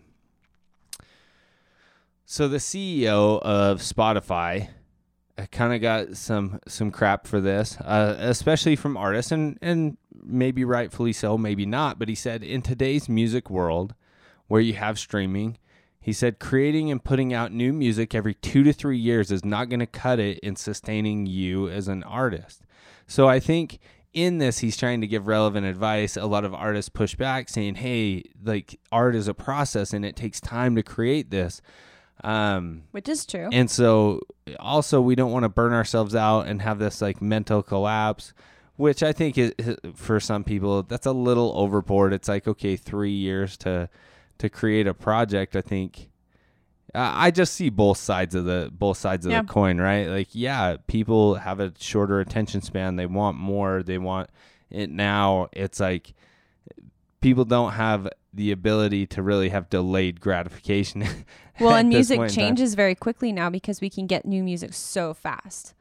so 2.25 2.47
the 2.47 2.57
CEO 2.57 3.41
of 3.41 3.79
Spotify 3.81 4.69
kind 5.51 5.73
of 5.73 5.81
got 5.81 6.15
some 6.17 6.59
some 6.67 6.91
crap 6.91 7.27
for 7.27 7.41
this, 7.41 7.77
uh, 7.81 8.15
especially 8.19 8.75
from 8.75 8.95
artists 8.97 9.31
and 9.31 9.57
and 9.61 9.97
maybe 10.23 10.63
rightfully 10.63 11.13
so, 11.13 11.37
maybe 11.37 11.65
not, 11.65 11.97
but 11.99 12.07
he 12.07 12.15
said 12.15 12.43
in 12.43 12.61
today's 12.61 13.09
music 13.09 13.49
world 13.49 13.95
where 14.47 14.61
you 14.61 14.73
have 14.73 14.99
streaming, 14.99 15.57
he 16.01 16.11
said 16.13 16.39
creating 16.39 16.89
and 16.91 17.03
putting 17.03 17.33
out 17.33 17.51
new 17.51 17.71
music 17.71 18.15
every 18.15 18.33
2 18.33 18.63
to 18.63 18.73
3 18.73 18.97
years 18.97 19.31
is 19.31 19.45
not 19.45 19.69
going 19.69 19.79
to 19.79 19.85
cut 19.85 20.19
it 20.19 20.39
in 20.39 20.55
sustaining 20.55 21.27
you 21.27 21.69
as 21.69 21.87
an 21.87 22.03
artist. 22.03 22.63
So 23.07 23.29
I 23.29 23.39
think 23.39 23.79
in 24.13 24.39
this 24.39 24.57
he's 24.59 24.75
trying 24.75 24.99
to 25.01 25.07
give 25.07 25.27
relevant 25.27 25.65
advice 25.65 26.17
a 26.17 26.25
lot 26.25 26.43
of 26.43 26.53
artists 26.53 26.89
push 26.89 27.15
back 27.15 27.47
saying 27.47 27.75
hey 27.75 28.21
like 28.43 28.77
art 28.91 29.15
is 29.15 29.29
a 29.29 29.33
process 29.33 29.93
and 29.93 30.03
it 30.03 30.17
takes 30.17 30.41
time 30.41 30.75
to 30.75 30.83
create 30.83 31.31
this 31.31 31.61
um 32.23 32.83
Which 32.91 33.07
is 33.07 33.25
true. 33.25 33.47
and 33.53 33.71
so 33.71 34.19
also 34.59 34.99
we 34.99 35.15
don't 35.15 35.31
want 35.31 35.43
to 35.43 35.49
burn 35.49 35.71
ourselves 35.71 36.13
out 36.13 36.47
and 36.47 36.61
have 36.61 36.77
this 36.77 37.01
like 37.01 37.21
mental 37.21 37.63
collapse 37.63 38.33
which 38.75 39.01
i 39.01 39.13
think 39.13 39.37
is 39.37 39.53
for 39.95 40.19
some 40.19 40.43
people 40.43 40.83
that's 40.83 41.05
a 41.05 41.13
little 41.13 41.53
overboard 41.55 42.11
it's 42.11 42.27
like 42.27 42.49
okay 42.49 42.75
3 42.75 43.11
years 43.11 43.55
to 43.57 43.89
to 44.41 44.49
create 44.49 44.87
a 44.87 44.93
project 44.93 45.55
i 45.55 45.61
think 45.61 46.09
I 46.93 47.27
I 47.27 47.31
just 47.31 47.53
see 47.53 47.69
both 47.69 47.97
sides 47.97 48.35
of 48.35 48.43
the 48.45 48.69
both 48.71 48.97
sides 48.97 49.25
of 49.25 49.31
Yeah. 49.31 49.43
the 49.43 49.47
coin, 49.47 49.79
right? 49.79 50.07
Like, 50.09 50.27
yeah, 50.33 50.75
people 50.87 51.35
have 51.35 51.61
a 51.61 51.71
shorter 51.79 52.19
attention 52.19 52.61
span. 52.61 52.97
They 52.97 53.05
want 53.05 53.37
more. 53.37 53.81
They 53.81 53.97
want 53.97 54.29
it 54.69 54.89
now. 54.89 55.47
It's 55.53 55.79
like 55.79 56.13
people 57.21 57.45
don't 57.45 57.71
have 57.73 58.09
the 58.33 58.51
ability 58.51 59.07
to 59.07 59.21
really 59.21 59.49
have 59.49 59.69
delayed 59.69 60.19
gratification. 60.19 61.05
well, 61.61 61.75
and 61.75 61.87
music 61.87 62.17
point 62.17 62.31
in 62.31 62.35
time. 62.35 62.45
changes 62.47 62.75
very 62.75 62.95
quickly 62.95 63.31
now 63.31 63.49
because 63.49 63.79
we 63.79 63.89
can 63.89 64.05
get 64.07 64.25
new 64.25 64.43
music 64.43 64.73
so 64.73 65.13
fast. 65.13 65.73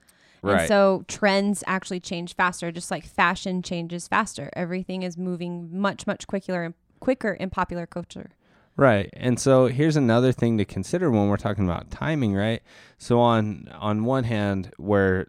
Right. 0.42 0.60
And 0.60 0.68
so 0.68 1.04
trends 1.08 1.64
actually 1.66 2.00
change 2.00 2.34
faster, 2.36 2.70
just 2.72 2.90
like 2.90 3.04
fashion 3.04 3.62
changes 3.62 4.06
faster. 4.06 4.48
Everything 4.54 5.02
is 5.02 5.16
moving 5.18 5.76
much, 5.76 6.06
much 6.06 6.26
quicker 6.26 6.62
and 6.62 6.74
quicker 7.00 7.32
in 7.32 7.50
popular 7.50 7.86
culture. 7.86 8.30
Right. 8.80 9.10
And 9.12 9.38
so 9.38 9.66
here's 9.66 9.96
another 9.96 10.32
thing 10.32 10.56
to 10.56 10.64
consider 10.64 11.10
when 11.10 11.28
we're 11.28 11.36
talking 11.36 11.64
about 11.64 11.90
timing, 11.90 12.32
right? 12.32 12.62
So 12.96 13.20
on 13.20 13.68
on 13.78 14.04
one 14.04 14.24
hand 14.24 14.72
where 14.78 15.26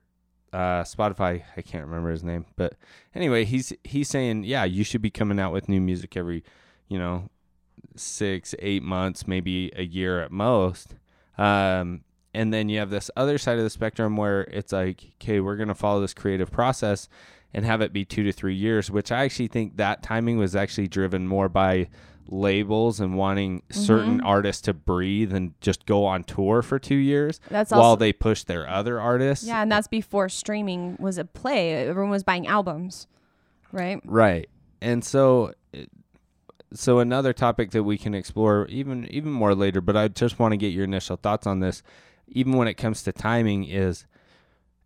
uh 0.53 0.84
Spotify, 0.84 1.43
I 1.58 1.62
can't 1.62 1.86
remember 1.86 2.12
his 2.12 2.24
name, 2.24 2.46
but 2.55 2.75
anyway, 3.13 3.43
he's 3.43 3.74
he's 3.84 4.08
saying, 4.08 4.46
yeah, 4.46 4.63
you 4.63 4.86
should 4.86 5.01
be 5.01 5.10
coming 5.10 5.38
out 5.38 5.51
with 5.51 5.67
new 5.67 5.81
music 5.81 6.15
every, 6.15 6.46
you 6.88 6.98
know, 6.98 7.27
6, 7.98 8.55
8 8.58 8.84
months, 8.84 9.27
maybe 9.27 9.70
a 9.75 9.84
year 9.84 10.22
at 10.22 10.31
most. 10.31 10.96
Um 11.38 12.05
and 12.34 12.53
then 12.53 12.70
you 12.70 12.79
have 12.79 12.89
this 12.89 13.12
other 13.17 13.38
side 13.38 13.58
of 13.58 13.65
the 13.65 13.70
spectrum 13.70 14.15
where 14.15 14.43
it's 14.43 14.72
like, 14.72 15.03
okay, 15.15 15.41
we're 15.41 15.58
going 15.58 15.67
to 15.67 15.75
follow 15.75 16.00
this 16.00 16.13
creative 16.13 16.50
process 16.50 17.10
and 17.53 17.65
have 17.65 17.81
it 17.81 17.91
be 17.91 18.05
2 18.05 18.24
to 18.24 18.31
3 18.31 18.55
years, 18.55 18.89
which 18.89 19.12
I 19.12 19.25
actually 19.25 19.50
think 19.50 19.75
that 19.75 20.01
timing 20.03 20.38
was 20.38 20.55
actually 20.55 20.88
driven 20.88 21.27
more 21.27 21.50
by 21.50 21.89
labels 22.28 23.00
and 23.00 23.16
wanting 23.18 23.62
certain 23.70 24.20
Mhm. 24.20 24.25
artists 24.25 24.62
to 24.63 24.74
breathe 24.74 25.34
and 25.34 25.54
just 25.62 25.86
go 25.86 26.06
on 26.06 26.24
tour 26.24 26.62
for 26.62 26.80
two 26.80 26.96
years 26.96 27.40
That's 27.50 27.72
while 27.72 27.82
also 27.82 28.00
they 28.00 28.13
push 28.13 28.44
their 28.44 28.68
other 28.70 29.00
artists. 29.00 29.46
yeah, 29.46 29.62
and 29.62 29.72
that's 29.72 29.88
before 29.88 30.30
streaming 30.30 30.98
was 31.00 31.18
a 31.18 31.25
play. 31.25 31.74
Everyone 31.88 32.12
was 32.12 32.24
buying 32.24 32.48
albums, 32.48 33.08
right? 33.72 34.01
Right. 34.06 34.50
And 34.82 35.04
so 35.04 35.54
so 36.74 37.00
another 37.00 37.34
topic 37.34 37.72
that 37.72 37.84
we 37.84 37.98
can 37.98 38.13
explore 38.13 38.66
even 38.68 39.06
even 39.12 39.32
more 39.32 39.54
later, 39.54 39.82
but 39.82 39.98
I 39.98 40.08
just 40.08 40.40
want 40.40 40.54
to 40.54 40.58
get 40.58 40.68
your 40.74 40.86
initial 40.86 41.18
thoughts 41.18 41.46
on 41.46 41.60
this 41.60 41.84
even 42.28 42.54
when 42.54 42.68
it 42.70 42.75
comes 42.75 43.04
to 43.04 43.12
timing 43.12 43.66
is 43.66 44.06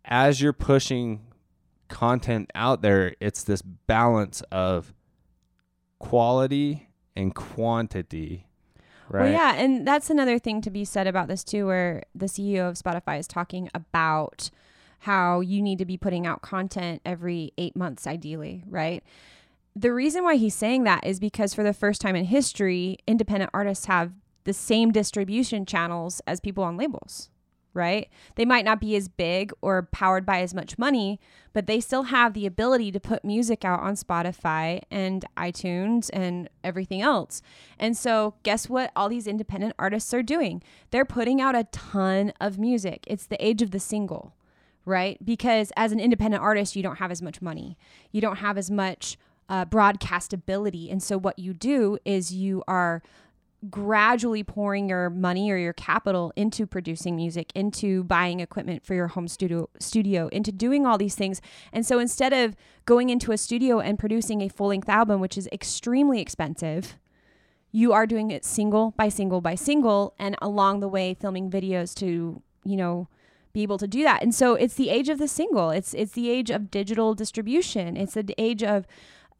as 0.04 0.40
you're 0.40 0.52
pushing 0.52 1.20
content 1.88 2.50
out 2.56 2.82
there, 2.82 3.14
it's 3.20 3.44
this 3.44 3.62
balance 3.62 4.40
of 4.50 4.92
quality 6.00 6.88
and 7.16 7.34
quantity. 7.34 8.46
Right? 9.08 9.24
Well, 9.24 9.32
yeah, 9.32 9.54
and 9.54 9.86
that's 9.86 10.10
another 10.10 10.38
thing 10.38 10.60
to 10.62 10.70
be 10.70 10.84
said 10.84 11.06
about 11.06 11.28
this 11.28 11.44
too, 11.44 11.66
where 11.66 12.02
the 12.14 12.26
CEO 12.26 12.68
of 12.68 12.74
Spotify 12.74 13.18
is 13.18 13.28
talking 13.28 13.70
about 13.74 14.50
how 15.00 15.40
you 15.40 15.62
need 15.62 15.78
to 15.78 15.84
be 15.84 15.96
putting 15.96 16.26
out 16.26 16.42
content 16.42 17.02
every 17.04 17.52
eight 17.56 17.76
months, 17.76 18.06
ideally, 18.06 18.64
right? 18.68 19.04
The 19.76 19.92
reason 19.92 20.24
why 20.24 20.36
he's 20.36 20.54
saying 20.54 20.84
that 20.84 21.06
is 21.06 21.20
because 21.20 21.54
for 21.54 21.62
the 21.62 21.74
first 21.74 22.00
time 22.00 22.16
in 22.16 22.24
history, 22.24 22.98
independent 23.06 23.50
artists 23.54 23.86
have 23.86 24.12
the 24.44 24.52
same 24.52 24.90
distribution 24.90 25.66
channels 25.66 26.22
as 26.26 26.40
people 26.40 26.64
on 26.64 26.76
labels, 26.76 27.28
right? 27.76 28.08
They 28.34 28.44
might 28.44 28.64
not 28.64 28.80
be 28.80 28.96
as 28.96 29.08
big 29.08 29.52
or 29.60 29.82
powered 29.92 30.26
by 30.26 30.40
as 30.40 30.54
much 30.54 30.78
money, 30.78 31.20
but 31.52 31.66
they 31.66 31.80
still 31.80 32.04
have 32.04 32.32
the 32.32 32.46
ability 32.46 32.90
to 32.92 32.98
put 32.98 33.24
music 33.24 33.64
out 33.64 33.80
on 33.80 33.94
Spotify 33.94 34.80
and 34.90 35.24
iTunes 35.36 36.10
and 36.12 36.48
everything 36.64 37.02
else. 37.02 37.42
And 37.78 37.96
so, 37.96 38.34
guess 38.42 38.68
what 38.68 38.90
all 38.96 39.08
these 39.08 39.26
independent 39.26 39.74
artists 39.78 40.12
are 40.12 40.22
doing? 40.22 40.62
They're 40.90 41.04
putting 41.04 41.40
out 41.40 41.54
a 41.54 41.64
ton 41.64 42.32
of 42.40 42.58
music. 42.58 43.04
It's 43.06 43.26
the 43.26 43.44
age 43.46 43.62
of 43.62 43.70
the 43.70 43.80
single, 43.80 44.34
right? 44.84 45.24
Because 45.24 45.70
as 45.76 45.92
an 45.92 46.00
independent 46.00 46.42
artist, 46.42 46.74
you 46.74 46.82
don't 46.82 46.96
have 46.96 47.10
as 47.10 47.22
much 47.22 47.40
money, 47.40 47.76
you 48.10 48.20
don't 48.20 48.36
have 48.36 48.58
as 48.58 48.70
much 48.70 49.18
uh, 49.48 49.64
broadcastability. 49.64 50.90
And 50.90 51.02
so, 51.02 51.18
what 51.18 51.38
you 51.38 51.52
do 51.52 51.98
is 52.04 52.34
you 52.34 52.64
are 52.66 53.02
gradually 53.70 54.42
pouring 54.42 54.88
your 54.88 55.10
money 55.10 55.50
or 55.50 55.56
your 55.56 55.72
capital 55.72 56.32
into 56.36 56.66
producing 56.66 57.16
music, 57.16 57.52
into 57.54 58.04
buying 58.04 58.40
equipment 58.40 58.84
for 58.84 58.94
your 58.94 59.08
home 59.08 59.28
studio, 59.28 59.68
studio, 59.78 60.28
into 60.28 60.52
doing 60.52 60.86
all 60.86 60.98
these 60.98 61.14
things. 61.14 61.40
And 61.72 61.84
so 61.84 61.98
instead 61.98 62.32
of 62.32 62.56
going 62.84 63.10
into 63.10 63.32
a 63.32 63.38
studio 63.38 63.80
and 63.80 63.98
producing 63.98 64.40
a 64.40 64.48
full-length 64.48 64.88
album, 64.88 65.20
which 65.20 65.36
is 65.38 65.48
extremely 65.52 66.20
expensive, 66.20 66.98
you 67.72 67.92
are 67.92 68.06
doing 68.06 68.30
it 68.30 68.44
single 68.44 68.92
by 68.92 69.08
single 69.08 69.40
by 69.40 69.54
single 69.54 70.14
and 70.18 70.36
along 70.40 70.80
the 70.80 70.88
way 70.88 71.14
filming 71.14 71.50
videos 71.50 71.94
to, 71.96 72.42
you 72.64 72.76
know, 72.76 73.08
be 73.52 73.62
able 73.62 73.78
to 73.78 73.88
do 73.88 74.02
that. 74.02 74.22
And 74.22 74.34
so 74.34 74.54
it's 74.54 74.74
the 74.74 74.90
age 74.90 75.08
of 75.08 75.18
the 75.18 75.28
single. 75.28 75.70
It's 75.70 75.94
it's 75.94 76.12
the 76.12 76.28
age 76.28 76.50
of 76.50 76.70
digital 76.70 77.14
distribution. 77.14 77.96
It's 77.96 78.14
the 78.14 78.34
age 78.36 78.62
of 78.62 78.86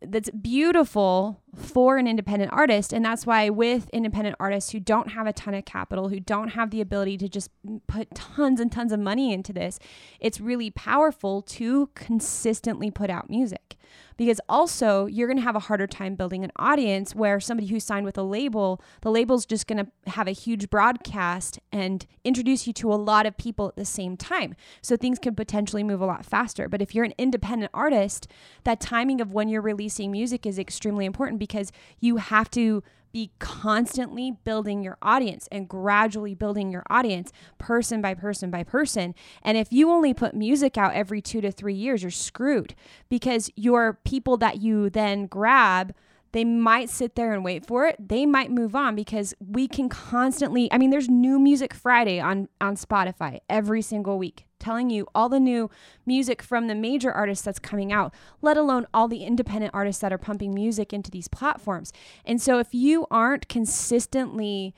that's 0.03 0.31
beautiful 0.31 1.43
for 1.57 1.97
an 1.97 2.07
independent 2.07 2.53
artist. 2.53 2.93
And 2.93 3.05
that's 3.05 3.26
why 3.26 3.49
with 3.49 3.88
independent 3.91 4.37
artists 4.38 4.71
who 4.71 4.81
don't 4.81 5.12
have 5.12 5.26
a 5.26 5.33
ton 5.33 5.55
of 5.55 5.65
capital 5.65 6.09
who 6.09 6.21
don't 6.21 6.49
have 6.49 6.71
the 6.71 6.81
ability 6.81 7.17
to 7.19 7.29
just 7.29 7.50
put 7.87 8.15
tons 8.15 8.61
and 8.61 8.71
tons 8.71 8.93
of 8.93 9.00
money 9.00 9.33
into 9.33 9.53
this 9.53 9.79
it's 10.21 10.41
really 10.41 10.71
powerful 10.71 11.43
to 11.43 11.88
consistently 11.95 12.91
put 12.91 13.11
out 13.11 13.31
music. 13.31 13.76
Because 14.17 14.41
also 14.49 15.07
you're 15.07 15.29
going 15.29 15.37
to 15.38 15.43
have 15.43 15.57
a 15.57 15.61
harder 15.61 15.87
time 15.87 16.15
building 16.15 16.43
an 16.43 16.53
audience 16.57 17.15
where 17.15 17.38
somebody 17.38 17.69
who 17.69 17.79
signed 17.79 18.05
with 18.05 18.19
a 18.19 18.23
label 18.23 18.83
the 19.03 19.11
label's 19.11 19.47
just 19.47 19.67
going 19.67 19.85
to 19.85 20.11
have 20.11 20.26
a 20.26 20.33
huge 20.33 20.69
broadcast 20.69 21.59
and 21.73 22.07
introduce 22.25 22.67
you 22.67 22.73
to 22.75 22.93
a 22.93 22.97
lot 22.97 23.26
of 23.26 23.37
people 23.37 23.69
at 23.69 23.76
the 23.76 23.85
same 23.85 24.17
time. 24.17 24.55
So 24.83 24.97
things 24.97 25.19
can 25.19 25.35
potentially 25.35 25.85
move 25.85 26.00
a 26.00 26.07
lot 26.07 26.26
faster. 26.26 26.69
But 26.69 26.83
if 26.83 26.95
you're 26.95 27.05
an 27.05 27.15
independent 27.17 27.71
artist 27.73 28.29
that 28.65 28.81
timing 28.81 29.21
of 29.21 29.33
when 29.33 29.49
you're 29.49 29.62
releasing 29.62 29.86
music 30.09 30.47
is 30.47 30.59
extremely 30.59 31.05
important 31.05 31.38
because 31.38 31.73
you 32.00 32.16
have 32.16 32.50
to 32.50 32.83
be 33.12 33.31
constantly 33.38 34.31
building 34.45 34.83
your 34.83 34.99
audience 35.00 35.49
and 35.50 35.69
gradually 35.69 36.35
building 36.35 36.71
your 36.71 36.83
audience 36.90 37.33
person 37.57 38.02
by 38.02 38.12
person 38.12 38.50
by 38.50 38.62
person. 38.62 39.14
And 39.43 39.57
if 39.57 39.73
you 39.73 39.90
only 39.90 40.12
put 40.12 40.35
music 40.35 40.76
out 40.76 40.93
every 40.93 41.23
two 41.23 41.40
to 41.40 41.50
three 41.50 41.75
years, 41.75 42.02
you're 42.02 42.11
screwed 42.11 42.75
because 43.09 43.50
your 43.57 43.95
people 44.05 44.37
that 44.38 44.61
you 44.61 44.90
then 44.90 45.26
grab 45.26 45.95
they 46.33 46.45
might 46.45 46.90
sit 46.90 47.14
there 47.14 47.33
and 47.33 47.43
wait 47.43 47.64
for 47.64 47.87
it. 47.87 47.97
They 47.99 48.26
might 48.26 48.50
move 48.50 48.75
on 48.75 48.95
because 48.95 49.33
we 49.40 49.66
can 49.66 49.88
constantly 49.88 50.71
I 50.71 50.76
mean 50.76 50.90
there's 50.90 51.09
new 51.09 51.38
music 51.38 51.73
Friday 51.73 52.21
on 52.21 52.49
on 52.61 52.76
Spotify 52.76 53.38
every 53.49 53.81
single 53.81 54.19
week 54.19 54.46
telling 54.66 54.90
you 54.90 55.06
all 55.14 55.28
the 55.28 55.38
new 55.38 55.70
music 56.04 56.42
from 56.42 56.66
the 56.66 56.75
major 56.75 57.12
artists 57.12 57.44
that's 57.44 57.61
coming 57.61 57.92
out, 57.92 58.12
let 58.42 58.56
alone 58.56 58.85
all 58.92 59.06
the 59.06 59.23
independent 59.23 59.73
artists 59.73 60.00
that 60.00 60.12
are 60.12 60.18
pumping 60.18 60.52
music 60.52 60.92
into 60.92 61.08
these 61.08 61.28
platforms. 61.28 61.92
And 62.25 62.42
so 62.42 62.58
if 62.58 62.75
you 62.75 63.06
aren't 63.08 63.49
consistently 63.49 64.75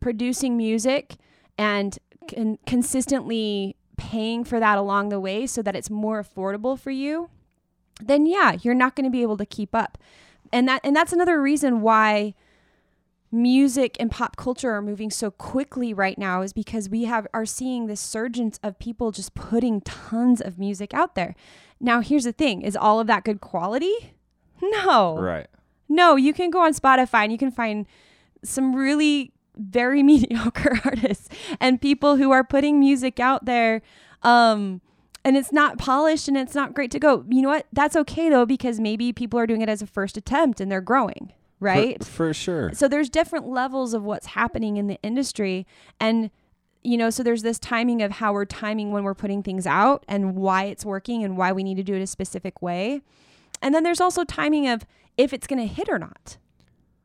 producing 0.00 0.56
music 0.56 1.16
and 1.58 1.98
con- 2.26 2.58
consistently 2.66 3.76
paying 3.98 4.42
for 4.42 4.58
that 4.58 4.78
along 4.78 5.10
the 5.10 5.20
way 5.20 5.46
so 5.46 5.60
that 5.60 5.76
it's 5.76 5.90
more 5.90 6.22
affordable 6.22 6.78
for 6.78 6.90
you, 6.90 7.28
then 8.00 8.24
yeah, 8.24 8.56
you're 8.62 8.74
not 8.74 8.96
going 8.96 9.04
to 9.04 9.10
be 9.10 9.20
able 9.20 9.36
to 9.36 9.46
keep 9.46 9.74
up. 9.74 9.98
And 10.50 10.66
that 10.66 10.80
and 10.82 10.96
that's 10.96 11.12
another 11.12 11.42
reason 11.42 11.82
why 11.82 12.32
music 13.30 13.96
and 13.98 14.10
pop 14.10 14.36
culture 14.36 14.70
are 14.70 14.82
moving 14.82 15.10
so 15.10 15.30
quickly 15.30 15.92
right 15.92 16.16
now 16.18 16.42
is 16.42 16.52
because 16.52 16.88
we 16.88 17.04
have 17.04 17.26
are 17.34 17.46
seeing 17.46 17.86
this 17.86 18.00
surgence 18.00 18.58
of 18.62 18.78
people 18.78 19.10
just 19.10 19.34
putting 19.34 19.80
tons 19.80 20.40
of 20.40 20.58
music 20.58 20.94
out 20.94 21.14
there. 21.14 21.34
Now, 21.80 22.00
here's 22.00 22.24
the 22.24 22.32
thing, 22.32 22.62
is 22.62 22.76
all 22.76 23.00
of 23.00 23.06
that 23.08 23.24
good 23.24 23.40
quality? 23.40 24.14
No. 24.62 25.18
Right. 25.18 25.48
No, 25.88 26.16
you 26.16 26.32
can 26.32 26.50
go 26.50 26.60
on 26.60 26.74
Spotify 26.74 27.24
and 27.24 27.32
you 27.32 27.38
can 27.38 27.50
find 27.50 27.86
some 28.42 28.74
really 28.74 29.32
very 29.56 30.02
mediocre 30.04 30.80
artists 30.84 31.28
and 31.60 31.80
people 31.80 32.16
who 32.16 32.30
are 32.30 32.44
putting 32.44 32.78
music 32.78 33.18
out 33.18 33.46
there 33.46 33.80
um 34.22 34.80
and 35.24 35.36
it's 35.36 35.50
not 35.50 35.76
polished 35.78 36.28
and 36.28 36.36
it's 36.36 36.54
not 36.54 36.72
great 36.72 36.92
to 36.92 37.00
go. 37.00 37.24
You 37.28 37.42
know 37.42 37.48
what? 37.48 37.66
That's 37.72 37.96
okay 37.96 38.28
though 38.28 38.46
because 38.46 38.78
maybe 38.78 39.12
people 39.12 39.40
are 39.40 39.46
doing 39.46 39.60
it 39.60 39.68
as 39.68 39.82
a 39.82 39.86
first 39.86 40.16
attempt 40.16 40.60
and 40.60 40.70
they're 40.70 40.80
growing, 40.80 41.32
right? 41.60 42.02
For, 42.04 42.10
for 42.10 42.34
sure. 42.34 42.72
So 42.74 42.88
there's 42.88 43.08
different 43.08 43.48
levels 43.48 43.94
of 43.94 44.02
what's 44.02 44.26
happening 44.26 44.76
in 44.76 44.86
the 44.86 44.98
industry 45.02 45.66
and 46.00 46.30
you 46.86 46.96
know, 46.96 47.10
so 47.10 47.24
there's 47.24 47.42
this 47.42 47.58
timing 47.58 48.00
of 48.00 48.12
how 48.12 48.32
we're 48.32 48.44
timing 48.44 48.92
when 48.92 49.02
we're 49.02 49.14
putting 49.14 49.42
things 49.42 49.66
out 49.66 50.04
and 50.06 50.36
why 50.36 50.64
it's 50.64 50.84
working 50.84 51.24
and 51.24 51.36
why 51.36 51.50
we 51.50 51.64
need 51.64 51.76
to 51.78 51.82
do 51.82 51.94
it 51.94 52.00
a 52.00 52.06
specific 52.06 52.62
way. 52.62 53.02
And 53.60 53.74
then 53.74 53.82
there's 53.82 54.00
also 54.00 54.22
timing 54.22 54.68
of 54.68 54.86
if 55.16 55.32
it's 55.32 55.48
going 55.48 55.58
to 55.58 55.66
hit 55.66 55.88
or 55.88 55.98
not. 55.98 56.36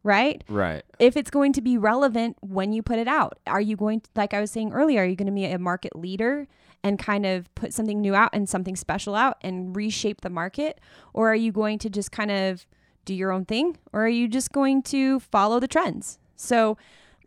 Right? 0.03 0.43
Right. 0.48 0.84
If 1.00 1.17
it's 1.17 1.31
going 1.31 1.53
to 1.53 1.62
be 1.62 1.79
relevant 1.79 2.38
when 2.41 2.74
you 2.74 2.84
put 2.84 3.00
it 3.00 3.08
out. 3.08 3.39
Are 3.48 3.62
you 3.62 3.75
going 3.75 4.01
to, 4.01 4.10
like 4.15 4.36
I 4.36 4.41
was 4.41 4.51
saying 4.51 4.72
earlier, 4.72 5.01
are 5.01 5.05
you 5.05 5.15
going 5.15 5.27
to 5.27 5.31
be 5.31 5.46
a 5.46 5.58
market 5.58 5.96
leader 5.96 6.48
and 6.84 7.00
kind 7.00 7.25
of 7.25 7.53
put 7.55 7.74
something 7.74 8.01
new 8.01 8.13
out 8.13 8.29
and 8.34 8.48
something 8.48 8.75
special 8.75 9.15
out 9.15 9.38
and 9.41 9.75
reshape 9.75 10.22
the 10.22 10.29
market? 10.29 10.79
Or 11.13 11.31
are 11.31 11.36
you 11.36 11.51
going 11.51 11.79
to 11.79 11.89
just 11.89 12.12
kind 12.12 12.31
of 12.31 12.67
do 13.05 13.13
your 13.13 13.31
own 13.31 13.46
thing? 13.46 13.77
Or 13.93 14.05
are 14.05 14.10
you 14.10 14.27
just 14.27 14.51
going 14.51 14.81
to 14.84 15.20
follow 15.20 15.60
the 15.60 15.67
trends? 15.67 16.20
So, 16.36 16.77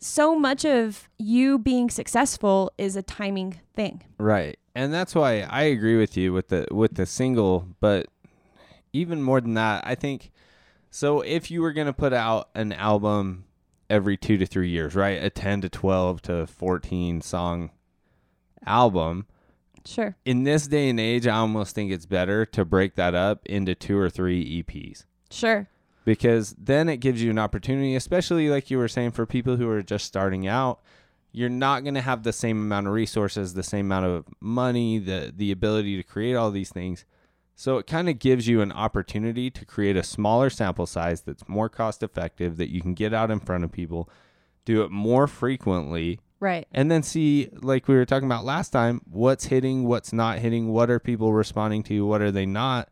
so 0.01 0.39
much 0.39 0.65
of 0.65 1.09
you 1.19 1.59
being 1.59 1.89
successful 1.91 2.73
is 2.79 2.97
a 2.97 3.03
timing 3.03 3.61
thing. 3.75 4.03
Right. 4.19 4.59
And 4.75 4.93
that's 4.93 5.15
why 5.15 5.41
I 5.43 5.63
agree 5.65 5.97
with 5.97 6.17
you 6.17 6.33
with 6.33 6.49
the 6.49 6.67
with 6.71 6.95
the 6.95 7.07
single, 7.07 7.69
but 7.81 8.07
even 8.93 9.23
more 9.23 9.41
than 9.41 9.55
that, 9.55 9.85
I 9.87 9.95
think 9.95 10.31
so 10.91 11.21
if 11.21 11.51
you 11.51 11.63
were 11.63 11.73
going 11.73 11.87
to 11.87 11.93
put 11.93 12.13
out 12.13 12.51
an 12.55 12.73
album 12.73 13.45
every 13.91 14.17
2 14.17 14.39
to 14.39 14.47
3 14.47 14.69
years, 14.69 14.95
right? 14.95 15.23
A 15.23 15.31
10 15.31 15.61
to 15.63 15.69
12 15.69 16.23
to 16.23 16.47
14 16.47 17.21
song 17.21 17.71
album, 18.67 19.27
Sure. 19.85 20.17
in 20.25 20.45
this 20.45 20.67
day 20.67 20.89
and 20.89 20.99
age, 20.99 21.27
I 21.27 21.37
almost 21.37 21.75
think 21.75 21.93
it's 21.93 22.07
better 22.07 22.47
to 22.47 22.65
break 22.65 22.95
that 22.95 23.15
up 23.15 23.45
into 23.47 23.75
two 23.75 23.99
or 23.99 24.09
three 24.09 24.63
EPs 24.63 25.05
Sure. 25.31 25.69
because 26.05 26.55
then 26.59 26.89
it 26.89 26.99
gives 26.99 27.23
you 27.23 27.31
an 27.31 27.39
opportunity, 27.39 27.95
especially 27.97 28.49
like 28.51 28.71
you 28.71 28.77
were 28.79 28.89
saying 28.89 29.13
for 29.13 29.25
people 29.27 29.57
who 29.57 29.69
are 29.71 29.83
just 29.83 30.05
starting 30.05 30.47
out. 30.47 30.81
You're 31.33 31.49
not 31.49 31.83
going 31.83 31.95
to 31.95 32.01
have 32.03 32.23
the 32.23 32.33
same 32.33 32.59
amount 32.59 32.87
of 32.87 32.93
resources, 32.93 33.55
the 33.55 33.63
same 33.65 33.87
amount 33.87 34.07
of 34.07 34.25
money, 34.41 34.99
the 34.99 35.33
the 35.37 35.51
ability 35.51 35.97
to 35.97 36.03
create 36.05 36.35
all 36.37 36.51
these 36.53 36.71
things. 36.71 37.05
So 37.57 37.79
it 37.79 37.87
kind 37.87 38.09
of 38.09 38.19
gives 38.19 38.47
you 38.47 38.61
an 38.61 38.71
opportunity 38.71 39.51
to 39.51 39.65
create 39.65 39.97
a 39.97 40.03
smaller 40.03 40.51
sample 40.51 40.87
size 40.87 41.23
that's 41.23 41.49
more 41.49 41.69
cost 41.69 42.03
effective 42.03 42.57
that 42.59 42.71
you 42.71 42.81
can 42.81 42.95
get 42.95 43.13
out 43.15 43.31
in 43.31 43.41
front 43.41 43.65
of 43.65 43.73
people, 43.73 44.09
do 44.65 44.83
it 44.83 44.91
more 44.91 45.27
frequently, 45.27 46.21
Right. 46.41 46.67
and 46.73 46.91
then 46.91 47.03
see 47.03 47.49
like 47.63 47.89
we 47.89 47.95
were 47.95 48.05
talking 48.05 48.27
about 48.29 48.45
last 48.45 48.71
time 48.71 49.01
what's 49.11 49.47
hitting 49.47 49.85
what's 49.85 50.13
not 50.13 50.39
hitting 50.39 50.69
what 50.69 50.91
are 50.91 50.99
people 51.01 51.33
responding 51.33 51.83
to 51.85 52.05
what 52.07 52.21
are 52.23 52.31
they 52.33 52.45
not 52.47 52.89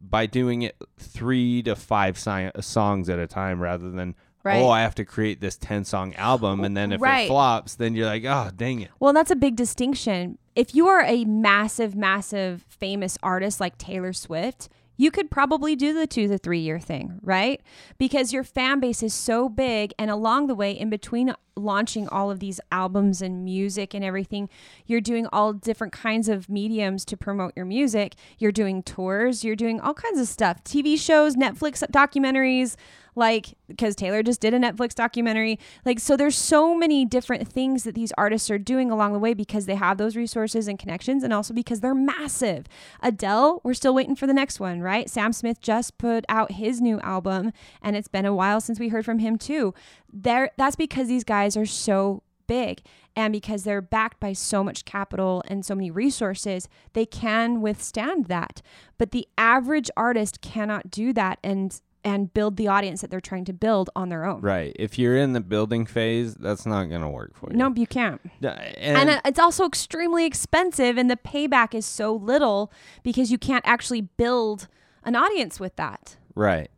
by 0.00 0.26
doing 0.26 0.62
it 0.62 0.76
three 0.98 1.62
to 1.64 1.74
five 1.76 2.18
si- 2.18 2.30
uh, 2.54 2.60
songs 2.60 3.08
at 3.08 3.18
a 3.18 3.26
time 3.26 3.60
rather 3.60 3.90
than 3.90 4.14
Right. 4.44 4.60
oh 4.60 4.70
i 4.70 4.80
have 4.82 4.96
to 4.96 5.04
create 5.04 5.40
this 5.40 5.56
10 5.56 5.84
song 5.84 6.14
album 6.16 6.64
and 6.64 6.76
then 6.76 6.90
if 6.90 7.00
Right. 7.00 7.26
it 7.26 7.28
flops 7.28 7.76
then 7.76 7.94
you're 7.94 8.06
like 8.06 8.24
oh 8.24 8.50
dang 8.56 8.80
it 8.80 8.90
Well, 8.98 9.12
that's 9.12 9.30
a 9.30 9.36
big 9.36 9.54
distinction. 9.54 10.36
If 10.56 10.74
you 10.74 10.88
are 10.88 11.02
a 11.04 11.24
massive, 11.24 11.94
massive 11.94 12.66
famous 12.68 13.16
artist 13.22 13.60
like 13.60 13.78
Taylor 13.78 14.12
Swift, 14.12 14.68
you 14.96 15.10
could 15.12 15.30
probably 15.30 15.74
do 15.76 15.94
the 15.94 16.06
two 16.08 16.26
to 16.28 16.36
three 16.38 16.58
year 16.58 16.78
thing, 16.80 17.20
right? 17.22 17.60
Because 17.98 18.32
your 18.32 18.42
fan 18.44 18.80
base 18.80 19.02
is 19.02 19.14
so 19.14 19.48
big. 19.48 19.94
And 19.98 20.10
along 20.10 20.48
the 20.48 20.54
way, 20.56 20.72
in 20.72 20.90
between 20.90 21.34
launching 21.56 22.08
all 22.08 22.30
of 22.30 22.40
these 22.40 22.60
albums 22.70 23.22
and 23.22 23.44
music 23.44 23.94
and 23.94 24.04
everything, 24.04 24.48
you're 24.86 25.00
doing 25.00 25.26
all 25.32 25.52
different 25.52 25.92
kinds 25.92 26.28
of 26.28 26.48
mediums 26.48 27.04
to 27.06 27.16
promote 27.16 27.52
your 27.56 27.66
music. 27.66 28.14
You're 28.38 28.52
doing 28.52 28.82
tours, 28.82 29.44
you're 29.44 29.56
doing 29.56 29.80
all 29.80 29.94
kinds 29.94 30.18
of 30.18 30.28
stuff 30.28 30.62
TV 30.64 30.98
shows, 30.98 31.36
Netflix 31.36 31.82
documentaries 31.90 32.76
like 33.14 33.54
because 33.68 33.94
Taylor 33.94 34.22
just 34.22 34.40
did 34.40 34.54
a 34.54 34.58
Netflix 34.58 34.94
documentary. 34.94 35.58
Like 35.84 35.98
so 35.98 36.16
there's 36.16 36.36
so 36.36 36.74
many 36.74 37.04
different 37.04 37.48
things 37.48 37.84
that 37.84 37.94
these 37.94 38.12
artists 38.16 38.50
are 38.50 38.58
doing 38.58 38.90
along 38.90 39.12
the 39.12 39.18
way 39.18 39.34
because 39.34 39.66
they 39.66 39.74
have 39.74 39.98
those 39.98 40.16
resources 40.16 40.68
and 40.68 40.78
connections 40.78 41.22
and 41.22 41.32
also 41.32 41.54
because 41.54 41.80
they're 41.80 41.94
massive. 41.94 42.66
Adele, 43.02 43.60
we're 43.64 43.74
still 43.74 43.94
waiting 43.94 44.16
for 44.16 44.26
the 44.26 44.34
next 44.34 44.60
one, 44.60 44.80
right? 44.80 45.08
Sam 45.08 45.32
Smith 45.32 45.60
just 45.60 45.98
put 45.98 46.24
out 46.28 46.52
his 46.52 46.80
new 46.80 47.00
album 47.00 47.52
and 47.82 47.96
it's 47.96 48.08
been 48.08 48.26
a 48.26 48.34
while 48.34 48.60
since 48.60 48.78
we 48.78 48.88
heard 48.88 49.04
from 49.04 49.18
him 49.18 49.38
too. 49.38 49.74
There 50.12 50.50
that's 50.56 50.76
because 50.76 51.08
these 51.08 51.24
guys 51.24 51.56
are 51.56 51.66
so 51.66 52.22
big 52.46 52.82
and 53.16 53.32
because 53.32 53.64
they're 53.64 53.80
backed 53.82 54.20
by 54.20 54.32
so 54.32 54.64
much 54.64 54.84
capital 54.84 55.42
and 55.46 55.64
so 55.64 55.74
many 55.74 55.90
resources, 55.90 56.68
they 56.92 57.06
can 57.06 57.60
withstand 57.60 58.26
that. 58.26 58.62
But 58.98 59.12
the 59.12 59.26
average 59.38 59.90
artist 59.96 60.40
cannot 60.40 60.90
do 60.90 61.12
that 61.14 61.38
and 61.42 61.80
and 62.04 62.34
build 62.34 62.56
the 62.56 62.66
audience 62.66 63.00
that 63.00 63.10
they're 63.10 63.20
trying 63.20 63.44
to 63.44 63.52
build 63.52 63.88
on 63.94 64.08
their 64.08 64.24
own. 64.24 64.40
right 64.40 64.74
if 64.76 64.98
you're 64.98 65.16
in 65.16 65.34
the 65.34 65.40
building 65.40 65.86
phase 65.86 66.34
that's 66.34 66.66
not 66.66 66.86
gonna 66.86 67.08
work 67.08 67.32
for 67.36 67.48
you 67.50 67.56
Nope, 67.56 67.78
you 67.78 67.86
can't. 67.86 68.20
And, 68.42 68.96
And 68.96 69.10
uh, 69.10 69.20
it's 69.24 69.38
also 69.38 69.66
extremely 69.66 70.26
expensive, 70.26 70.98
and 70.98 71.08
the 71.08 71.16
payback 71.16 71.74
is 71.74 71.86
so 71.86 72.12
little 72.12 72.72
because 73.04 73.30
you 73.30 73.38
can't 73.38 73.64
actually 73.66 74.00
build 74.00 74.66
an 75.04 75.14
audience 75.14 75.60
with 75.60 75.76
that. 75.76 76.16
Right. 76.34 76.70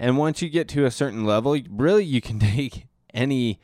And 0.00 0.16
once 0.16 0.40
you 0.40 0.48
get 0.48 0.66
to 0.68 0.86
a 0.86 0.90
certain 0.90 1.24
level, 1.24 1.56
really 1.70 2.04
you 2.04 2.20
can 2.22 2.38
take 2.40 2.86
any 3.12 3.60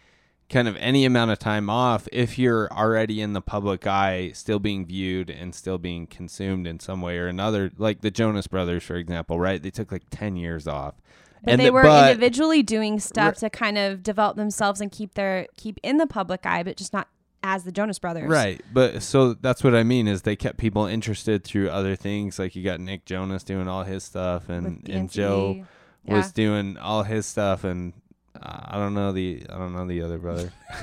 kind 0.48 0.68
of 0.68 0.76
any 0.76 1.04
amount 1.04 1.30
of 1.32 1.38
time 1.38 1.68
off 1.68 2.06
if 2.12 2.38
you're 2.38 2.70
already 2.72 3.20
in 3.20 3.32
the 3.32 3.40
public 3.40 3.86
eye, 3.86 4.30
still 4.32 4.58
being 4.58 4.86
viewed 4.86 5.30
and 5.30 5.54
still 5.54 5.78
being 5.78 6.06
consumed 6.06 6.66
in 6.66 6.78
some 6.78 7.00
way 7.00 7.16
or 7.18 7.26
another. 7.26 7.72
Like 7.78 8.02
the 8.02 8.10
Jonas 8.10 8.46
Brothers, 8.46 8.84
for 8.84 8.96
example, 8.96 9.40
right? 9.40 9.60
They 9.62 9.70
took 9.70 9.90
like 9.90 10.04
10 10.10 10.36
years 10.36 10.68
off. 10.68 10.94
But 11.42 11.52
and 11.52 11.60
they 11.60 11.66
the- 11.66 11.72
were 11.72 11.82
but- 11.82 12.10
individually 12.12 12.62
doing 12.62 13.00
stuff 13.00 13.36
to 13.36 13.48
kind 13.48 13.78
of 13.78 14.02
develop 14.02 14.36
themselves 14.36 14.80
and 14.80 14.92
keep 14.92 15.14
their 15.14 15.46
keep 15.56 15.80
in 15.82 15.96
the 15.96 16.06
public 16.06 16.44
eye, 16.44 16.62
but 16.62 16.76
just 16.76 16.92
not 16.92 17.08
as 17.42 17.64
the 17.64 17.72
Jonas 17.72 17.98
Brothers. 17.98 18.28
Right, 18.28 18.60
but 18.72 19.02
so 19.02 19.34
that's 19.34 19.64
what 19.64 19.74
I 19.74 19.84
mean 19.84 20.06
is 20.06 20.22
they 20.22 20.36
kept 20.36 20.58
people 20.58 20.84
interested 20.86 21.44
through 21.44 21.70
other 21.70 21.96
things. 21.96 22.38
Like 22.38 22.56
you 22.56 22.62
got 22.62 22.80
Nick 22.80 23.04
Jonas 23.06 23.42
doing 23.42 23.68
all 23.68 23.84
his 23.84 24.04
stuff, 24.04 24.48
and 24.48 24.86
and 24.88 25.10
Joe 25.10 25.64
Yeah. 26.06 26.16
was 26.18 26.32
doing 26.32 26.76
all 26.78 27.02
his 27.02 27.26
stuff, 27.26 27.64
and 27.64 27.92
uh, 28.40 28.60
I 28.64 28.76
don't 28.76 28.94
know 28.94 29.12
the 29.12 29.44
I 29.50 29.58
don't 29.58 29.74
know 29.74 29.86
the 29.86 30.02
other 30.02 30.18
brother. 30.18 30.52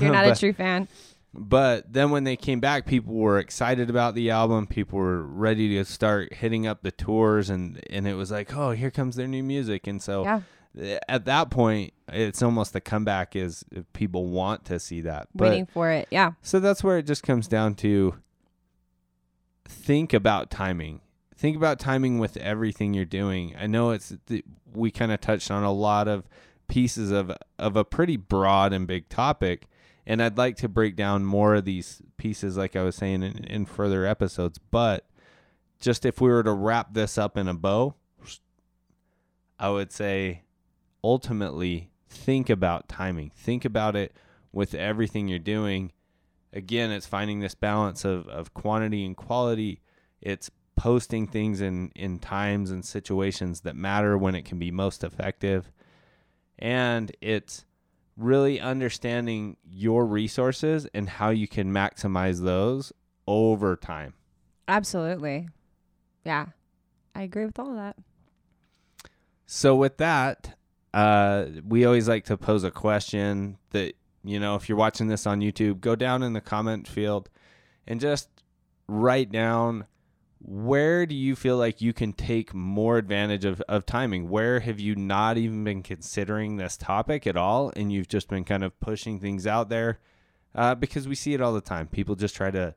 You're 0.00 0.12
not 0.12 0.24
But- 0.26 0.36
a 0.36 0.40
true 0.40 0.52
fan. 0.52 0.88
But 1.38 1.92
then 1.92 2.10
when 2.12 2.24
they 2.24 2.36
came 2.36 2.60
back, 2.60 2.86
people 2.86 3.12
were 3.12 3.38
excited 3.38 3.90
about 3.90 4.14
the 4.14 4.30
album. 4.30 4.66
People 4.66 4.98
were 4.98 5.20
ready 5.22 5.74
to 5.76 5.84
start 5.84 6.32
hitting 6.32 6.66
up 6.66 6.82
the 6.82 6.90
tours, 6.90 7.50
and 7.50 7.78
and 7.90 8.08
it 8.08 8.14
was 8.14 8.30
like, 8.30 8.56
oh, 8.56 8.70
here 8.70 8.90
comes 8.90 9.16
their 9.16 9.26
new 9.28 9.42
music. 9.42 9.86
And 9.86 10.00
so 10.00 10.24
Yeah. 10.24 10.98
at 11.08 11.26
that 11.26 11.50
point, 11.50 11.92
it's 12.08 12.40
almost 12.42 12.72
the 12.72 12.80
comeback 12.80 13.36
is 13.36 13.66
if 13.70 13.84
people 13.92 14.28
want 14.28 14.64
to 14.66 14.80
see 14.80 15.02
that. 15.02 15.28
But 15.34 15.50
Waiting 15.50 15.66
for 15.66 15.90
it. 15.90 16.08
Yeah. 16.10 16.32
so 16.40 16.58
that's 16.58 16.82
where 16.82 16.96
it 16.96 17.02
just 17.06 17.22
comes 17.22 17.48
down 17.48 17.74
to 17.76 18.14
think 19.68 20.14
about 20.14 20.50
timing. 20.50 21.00
Think 21.36 21.56
about 21.56 21.78
timing 21.78 22.18
with 22.18 22.36
everything 22.38 22.94
you're 22.94 23.04
doing. 23.04 23.54
I 23.58 23.66
know 23.66 23.90
it's 23.90 24.14
th- 24.26 24.44
we 24.72 24.90
kind 24.90 25.12
of 25.12 25.20
touched 25.20 25.50
on 25.50 25.62
a 25.62 25.72
lot 25.72 26.08
of 26.08 26.28
pieces 26.68 27.10
of 27.10 27.30
of 27.58 27.76
a 27.76 27.84
pretty 27.84 28.16
broad 28.16 28.72
and 28.72 28.86
big 28.86 29.08
topic, 29.08 29.66
and 30.06 30.22
I'd 30.22 30.38
like 30.38 30.56
to 30.56 30.68
break 30.68 30.96
down 30.96 31.24
more 31.24 31.54
of 31.54 31.64
these 31.64 32.00
pieces, 32.16 32.56
like 32.56 32.74
I 32.74 32.82
was 32.82 32.96
saying 32.96 33.22
in, 33.22 33.44
in 33.44 33.66
further 33.66 34.06
episodes. 34.06 34.58
But 34.58 35.06
just 35.78 36.06
if 36.06 36.20
we 36.20 36.30
were 36.30 36.42
to 36.42 36.52
wrap 36.52 36.94
this 36.94 37.18
up 37.18 37.36
in 37.36 37.48
a 37.48 37.54
bow, 37.54 37.94
I 39.58 39.68
would 39.70 39.92
say 39.92 40.42
ultimately 41.04 41.90
think 42.08 42.48
about 42.48 42.88
timing. 42.88 43.30
Think 43.36 43.64
about 43.64 43.94
it 43.94 44.16
with 44.52 44.74
everything 44.74 45.28
you're 45.28 45.38
doing. 45.38 45.92
Again, 46.52 46.90
it's 46.90 47.06
finding 47.06 47.40
this 47.40 47.54
balance 47.54 48.04
of, 48.04 48.26
of 48.28 48.54
quantity 48.54 49.04
and 49.04 49.16
quality. 49.16 49.82
It's 50.22 50.50
posting 50.76 51.26
things 51.26 51.60
in, 51.60 51.90
in 51.96 52.18
times 52.18 52.70
and 52.70 52.84
situations 52.84 53.60
that 53.62 53.74
matter 53.74 54.16
when 54.16 54.34
it 54.34 54.44
can 54.44 54.58
be 54.58 54.70
most 54.70 55.02
effective. 55.02 55.72
And 56.58 57.10
it's 57.20 57.64
really 58.16 58.60
understanding 58.60 59.56
your 59.68 60.06
resources 60.06 60.86
and 60.94 61.08
how 61.08 61.30
you 61.30 61.48
can 61.48 61.72
maximize 61.72 62.42
those 62.42 62.92
over 63.26 63.76
time. 63.76 64.14
Absolutely. 64.68 65.48
Yeah. 66.24 66.46
I 67.14 67.22
agree 67.22 67.46
with 67.46 67.58
all 67.58 67.70
of 67.70 67.76
that. 67.76 67.96
So 69.46 69.76
with 69.76 69.96
that, 69.98 70.56
uh, 70.92 71.46
we 71.66 71.84
always 71.84 72.08
like 72.08 72.24
to 72.24 72.36
pose 72.36 72.64
a 72.64 72.70
question 72.70 73.58
that 73.70 73.94
you 74.24 74.40
know 74.40 74.56
if 74.56 74.68
you're 74.68 74.78
watching 74.78 75.06
this 75.08 75.26
on 75.26 75.40
YouTube, 75.40 75.80
go 75.80 75.94
down 75.94 76.22
in 76.22 76.32
the 76.32 76.40
comment 76.40 76.88
field 76.88 77.28
and 77.86 78.00
just 78.00 78.28
write 78.88 79.30
down 79.30 79.86
where 80.38 81.06
do 81.06 81.14
you 81.14 81.34
feel 81.34 81.56
like 81.56 81.80
you 81.80 81.92
can 81.92 82.12
take 82.12 82.54
more 82.54 82.98
advantage 82.98 83.44
of, 83.44 83.60
of 83.62 83.86
timing? 83.86 84.28
Where 84.28 84.60
have 84.60 84.78
you 84.78 84.94
not 84.94 85.38
even 85.38 85.64
been 85.64 85.82
considering 85.82 86.56
this 86.56 86.76
topic 86.76 87.26
at 87.26 87.36
all 87.36 87.72
and 87.74 87.92
you've 87.92 88.08
just 88.08 88.28
been 88.28 88.44
kind 88.44 88.62
of 88.62 88.78
pushing 88.80 89.18
things 89.18 89.46
out 89.46 89.68
there? 89.68 89.98
Uh, 90.54 90.74
because 90.74 91.08
we 91.08 91.14
see 91.14 91.34
it 91.34 91.40
all 91.40 91.52
the 91.52 91.60
time. 91.60 91.86
People 91.86 92.14
just 92.14 92.36
try 92.36 92.50
to 92.50 92.74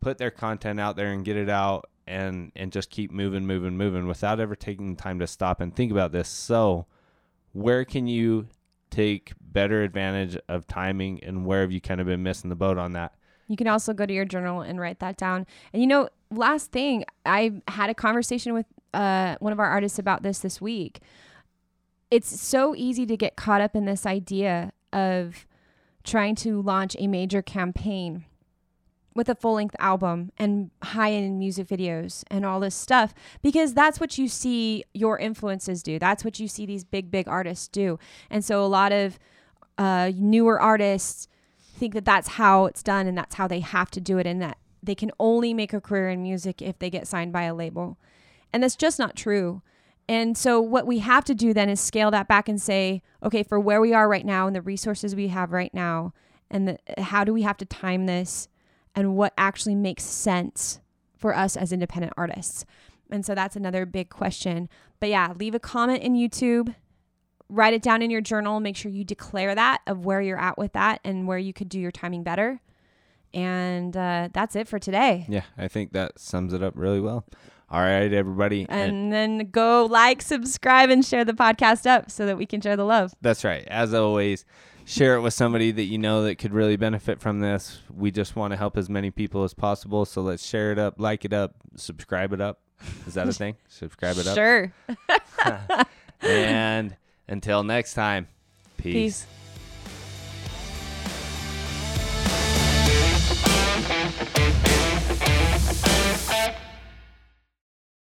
put 0.00 0.18
their 0.18 0.30
content 0.30 0.80
out 0.80 0.96
there 0.96 1.12
and 1.12 1.24
get 1.24 1.36
it 1.36 1.48
out 1.48 1.88
and 2.06 2.52
and 2.54 2.72
just 2.72 2.90
keep 2.90 3.10
moving, 3.10 3.46
moving, 3.46 3.76
moving 3.76 4.06
without 4.06 4.40
ever 4.40 4.54
taking 4.54 4.94
the 4.94 5.02
time 5.02 5.18
to 5.18 5.26
stop 5.26 5.60
and 5.60 5.74
think 5.74 5.90
about 5.90 6.12
this. 6.12 6.28
So, 6.28 6.86
where 7.52 7.84
can 7.84 8.06
you 8.06 8.48
take 8.90 9.32
better 9.40 9.82
advantage 9.82 10.36
of 10.48 10.66
timing, 10.66 11.22
and 11.24 11.46
where 11.46 11.62
have 11.62 11.72
you 11.72 11.80
kind 11.80 12.00
of 12.00 12.06
been 12.06 12.22
missing 12.22 12.50
the 12.50 12.56
boat 12.56 12.78
on 12.78 12.92
that? 12.92 13.14
You 13.46 13.56
can 13.56 13.68
also 13.68 13.92
go 13.92 14.06
to 14.06 14.12
your 14.12 14.24
journal 14.24 14.60
and 14.60 14.80
write 14.80 15.00
that 15.00 15.16
down. 15.16 15.46
And 15.72 15.82
you 15.82 15.86
know, 15.86 16.08
last 16.30 16.72
thing, 16.72 17.04
I 17.26 17.62
had 17.68 17.90
a 17.90 17.94
conversation 17.94 18.54
with 18.54 18.66
uh, 18.92 19.36
one 19.40 19.52
of 19.52 19.58
our 19.58 19.68
artists 19.68 19.98
about 19.98 20.22
this 20.22 20.38
this 20.38 20.60
week. 20.60 21.00
It's 22.10 22.40
so 22.40 22.74
easy 22.76 23.06
to 23.06 23.16
get 23.16 23.36
caught 23.36 23.60
up 23.60 23.74
in 23.74 23.86
this 23.86 24.06
idea 24.06 24.72
of 24.92 25.46
trying 26.04 26.34
to 26.36 26.60
launch 26.60 26.94
a 26.98 27.06
major 27.06 27.42
campaign 27.42 28.24
with 29.14 29.28
a 29.28 29.34
full 29.34 29.54
length 29.54 29.76
album 29.78 30.32
and 30.38 30.70
high 30.82 31.12
end 31.12 31.38
music 31.38 31.68
videos 31.68 32.24
and 32.30 32.44
all 32.44 32.60
this 32.60 32.74
stuff 32.74 33.14
because 33.42 33.72
that's 33.72 34.00
what 34.00 34.18
you 34.18 34.28
see 34.28 34.84
your 34.92 35.18
influences 35.18 35.82
do. 35.82 35.98
That's 35.98 36.24
what 36.24 36.40
you 36.40 36.48
see 36.48 36.66
these 36.66 36.84
big, 36.84 37.10
big 37.10 37.28
artists 37.28 37.68
do. 37.68 37.98
And 38.28 38.44
so 38.44 38.64
a 38.64 38.66
lot 38.66 38.92
of 38.92 39.18
uh, 39.78 40.12
newer 40.14 40.60
artists 40.60 41.28
think 41.74 41.94
that 41.94 42.04
that's 42.04 42.28
how 42.28 42.66
it's 42.66 42.82
done 42.82 43.06
and 43.06 43.16
that's 43.16 43.34
how 43.34 43.48
they 43.48 43.60
have 43.60 43.90
to 43.92 44.00
do 44.00 44.18
it 44.18 44.26
and 44.26 44.40
that 44.40 44.58
they 44.82 44.94
can 44.94 45.10
only 45.18 45.54
make 45.54 45.72
a 45.72 45.80
career 45.80 46.10
in 46.10 46.22
music 46.22 46.62
if 46.62 46.78
they 46.78 46.90
get 46.90 47.06
signed 47.06 47.32
by 47.32 47.42
a 47.42 47.54
label. 47.54 47.98
And 48.52 48.62
that's 48.62 48.76
just 48.76 48.98
not 48.98 49.16
true. 49.16 49.62
And 50.08 50.36
so 50.36 50.60
what 50.60 50.86
we 50.86 50.98
have 50.98 51.24
to 51.24 51.34
do 51.34 51.54
then 51.54 51.68
is 51.68 51.80
scale 51.80 52.10
that 52.10 52.28
back 52.28 52.48
and 52.48 52.60
say, 52.60 53.02
okay, 53.22 53.42
for 53.42 53.58
where 53.58 53.80
we 53.80 53.94
are 53.94 54.08
right 54.08 54.26
now 54.26 54.46
and 54.46 54.54
the 54.54 54.60
resources 54.60 55.14
we 55.14 55.28
have 55.28 55.52
right 55.52 55.72
now 55.72 56.12
and 56.50 56.68
the, 56.68 56.78
how 57.02 57.24
do 57.24 57.32
we 57.32 57.42
have 57.42 57.56
to 57.58 57.64
time 57.64 58.06
this 58.06 58.48
and 58.94 59.16
what 59.16 59.32
actually 59.38 59.74
makes 59.74 60.04
sense 60.04 60.80
for 61.16 61.34
us 61.34 61.56
as 61.56 61.72
independent 61.72 62.12
artists. 62.16 62.66
And 63.10 63.24
so 63.24 63.34
that's 63.34 63.56
another 63.56 63.86
big 63.86 64.10
question. 64.10 64.68
But 65.00 65.08
yeah, 65.08 65.32
leave 65.38 65.54
a 65.54 65.58
comment 65.58 66.02
in 66.02 66.14
YouTube, 66.14 66.74
write 67.54 67.74
it 67.74 67.82
down 67.82 68.02
in 68.02 68.10
your 68.10 68.20
journal, 68.20 68.60
make 68.60 68.76
sure 68.76 68.90
you 68.90 69.04
declare 69.04 69.54
that 69.54 69.80
of 69.86 70.04
where 70.04 70.20
you're 70.20 70.40
at 70.40 70.58
with 70.58 70.72
that 70.72 71.00
and 71.04 71.26
where 71.26 71.38
you 71.38 71.52
could 71.52 71.68
do 71.68 71.78
your 71.78 71.92
timing 71.92 72.22
better. 72.22 72.60
And 73.32 73.96
uh, 73.96 74.28
that's 74.32 74.54
it 74.54 74.68
for 74.68 74.78
today. 74.78 75.26
Yeah, 75.28 75.42
I 75.58 75.68
think 75.68 75.92
that 75.92 76.18
sums 76.18 76.52
it 76.52 76.62
up 76.62 76.74
really 76.76 77.00
well. 77.00 77.24
All 77.70 77.80
right, 77.80 78.12
everybody. 78.12 78.66
And, 78.68 78.92
and 78.92 79.12
then 79.12 79.50
go 79.50 79.86
like, 79.86 80.22
subscribe, 80.22 80.90
and 80.90 81.04
share 81.04 81.24
the 81.24 81.32
podcast 81.32 81.86
up 81.86 82.10
so 82.10 82.26
that 82.26 82.36
we 82.36 82.46
can 82.46 82.60
share 82.60 82.76
the 82.76 82.84
love. 82.84 83.14
That's 83.20 83.42
right. 83.42 83.66
As 83.66 83.92
always, 83.94 84.44
share 84.84 85.16
it 85.16 85.22
with 85.22 85.34
somebody 85.34 85.72
that 85.72 85.84
you 85.84 85.98
know 85.98 86.22
that 86.22 86.36
could 86.36 86.52
really 86.52 86.76
benefit 86.76 87.20
from 87.20 87.40
this. 87.40 87.80
We 87.92 88.10
just 88.10 88.36
want 88.36 88.52
to 88.52 88.56
help 88.56 88.76
as 88.76 88.88
many 88.88 89.10
people 89.10 89.42
as 89.42 89.54
possible. 89.54 90.04
So 90.04 90.20
let's 90.20 90.46
share 90.46 90.70
it 90.70 90.78
up, 90.78 91.00
like 91.00 91.24
it 91.24 91.32
up, 91.32 91.54
subscribe 91.74 92.32
it 92.32 92.40
up. 92.40 92.60
Is 93.06 93.14
that 93.14 93.28
a 93.28 93.32
thing? 93.32 93.56
subscribe 93.68 94.18
it 94.18 94.26
up. 94.28 94.34
Sure. 94.36 94.72
and 96.20 96.96
until 97.26 97.64
next 97.64 97.94
time, 97.94 98.28
peace. 98.76 99.26
peace. 99.26 99.26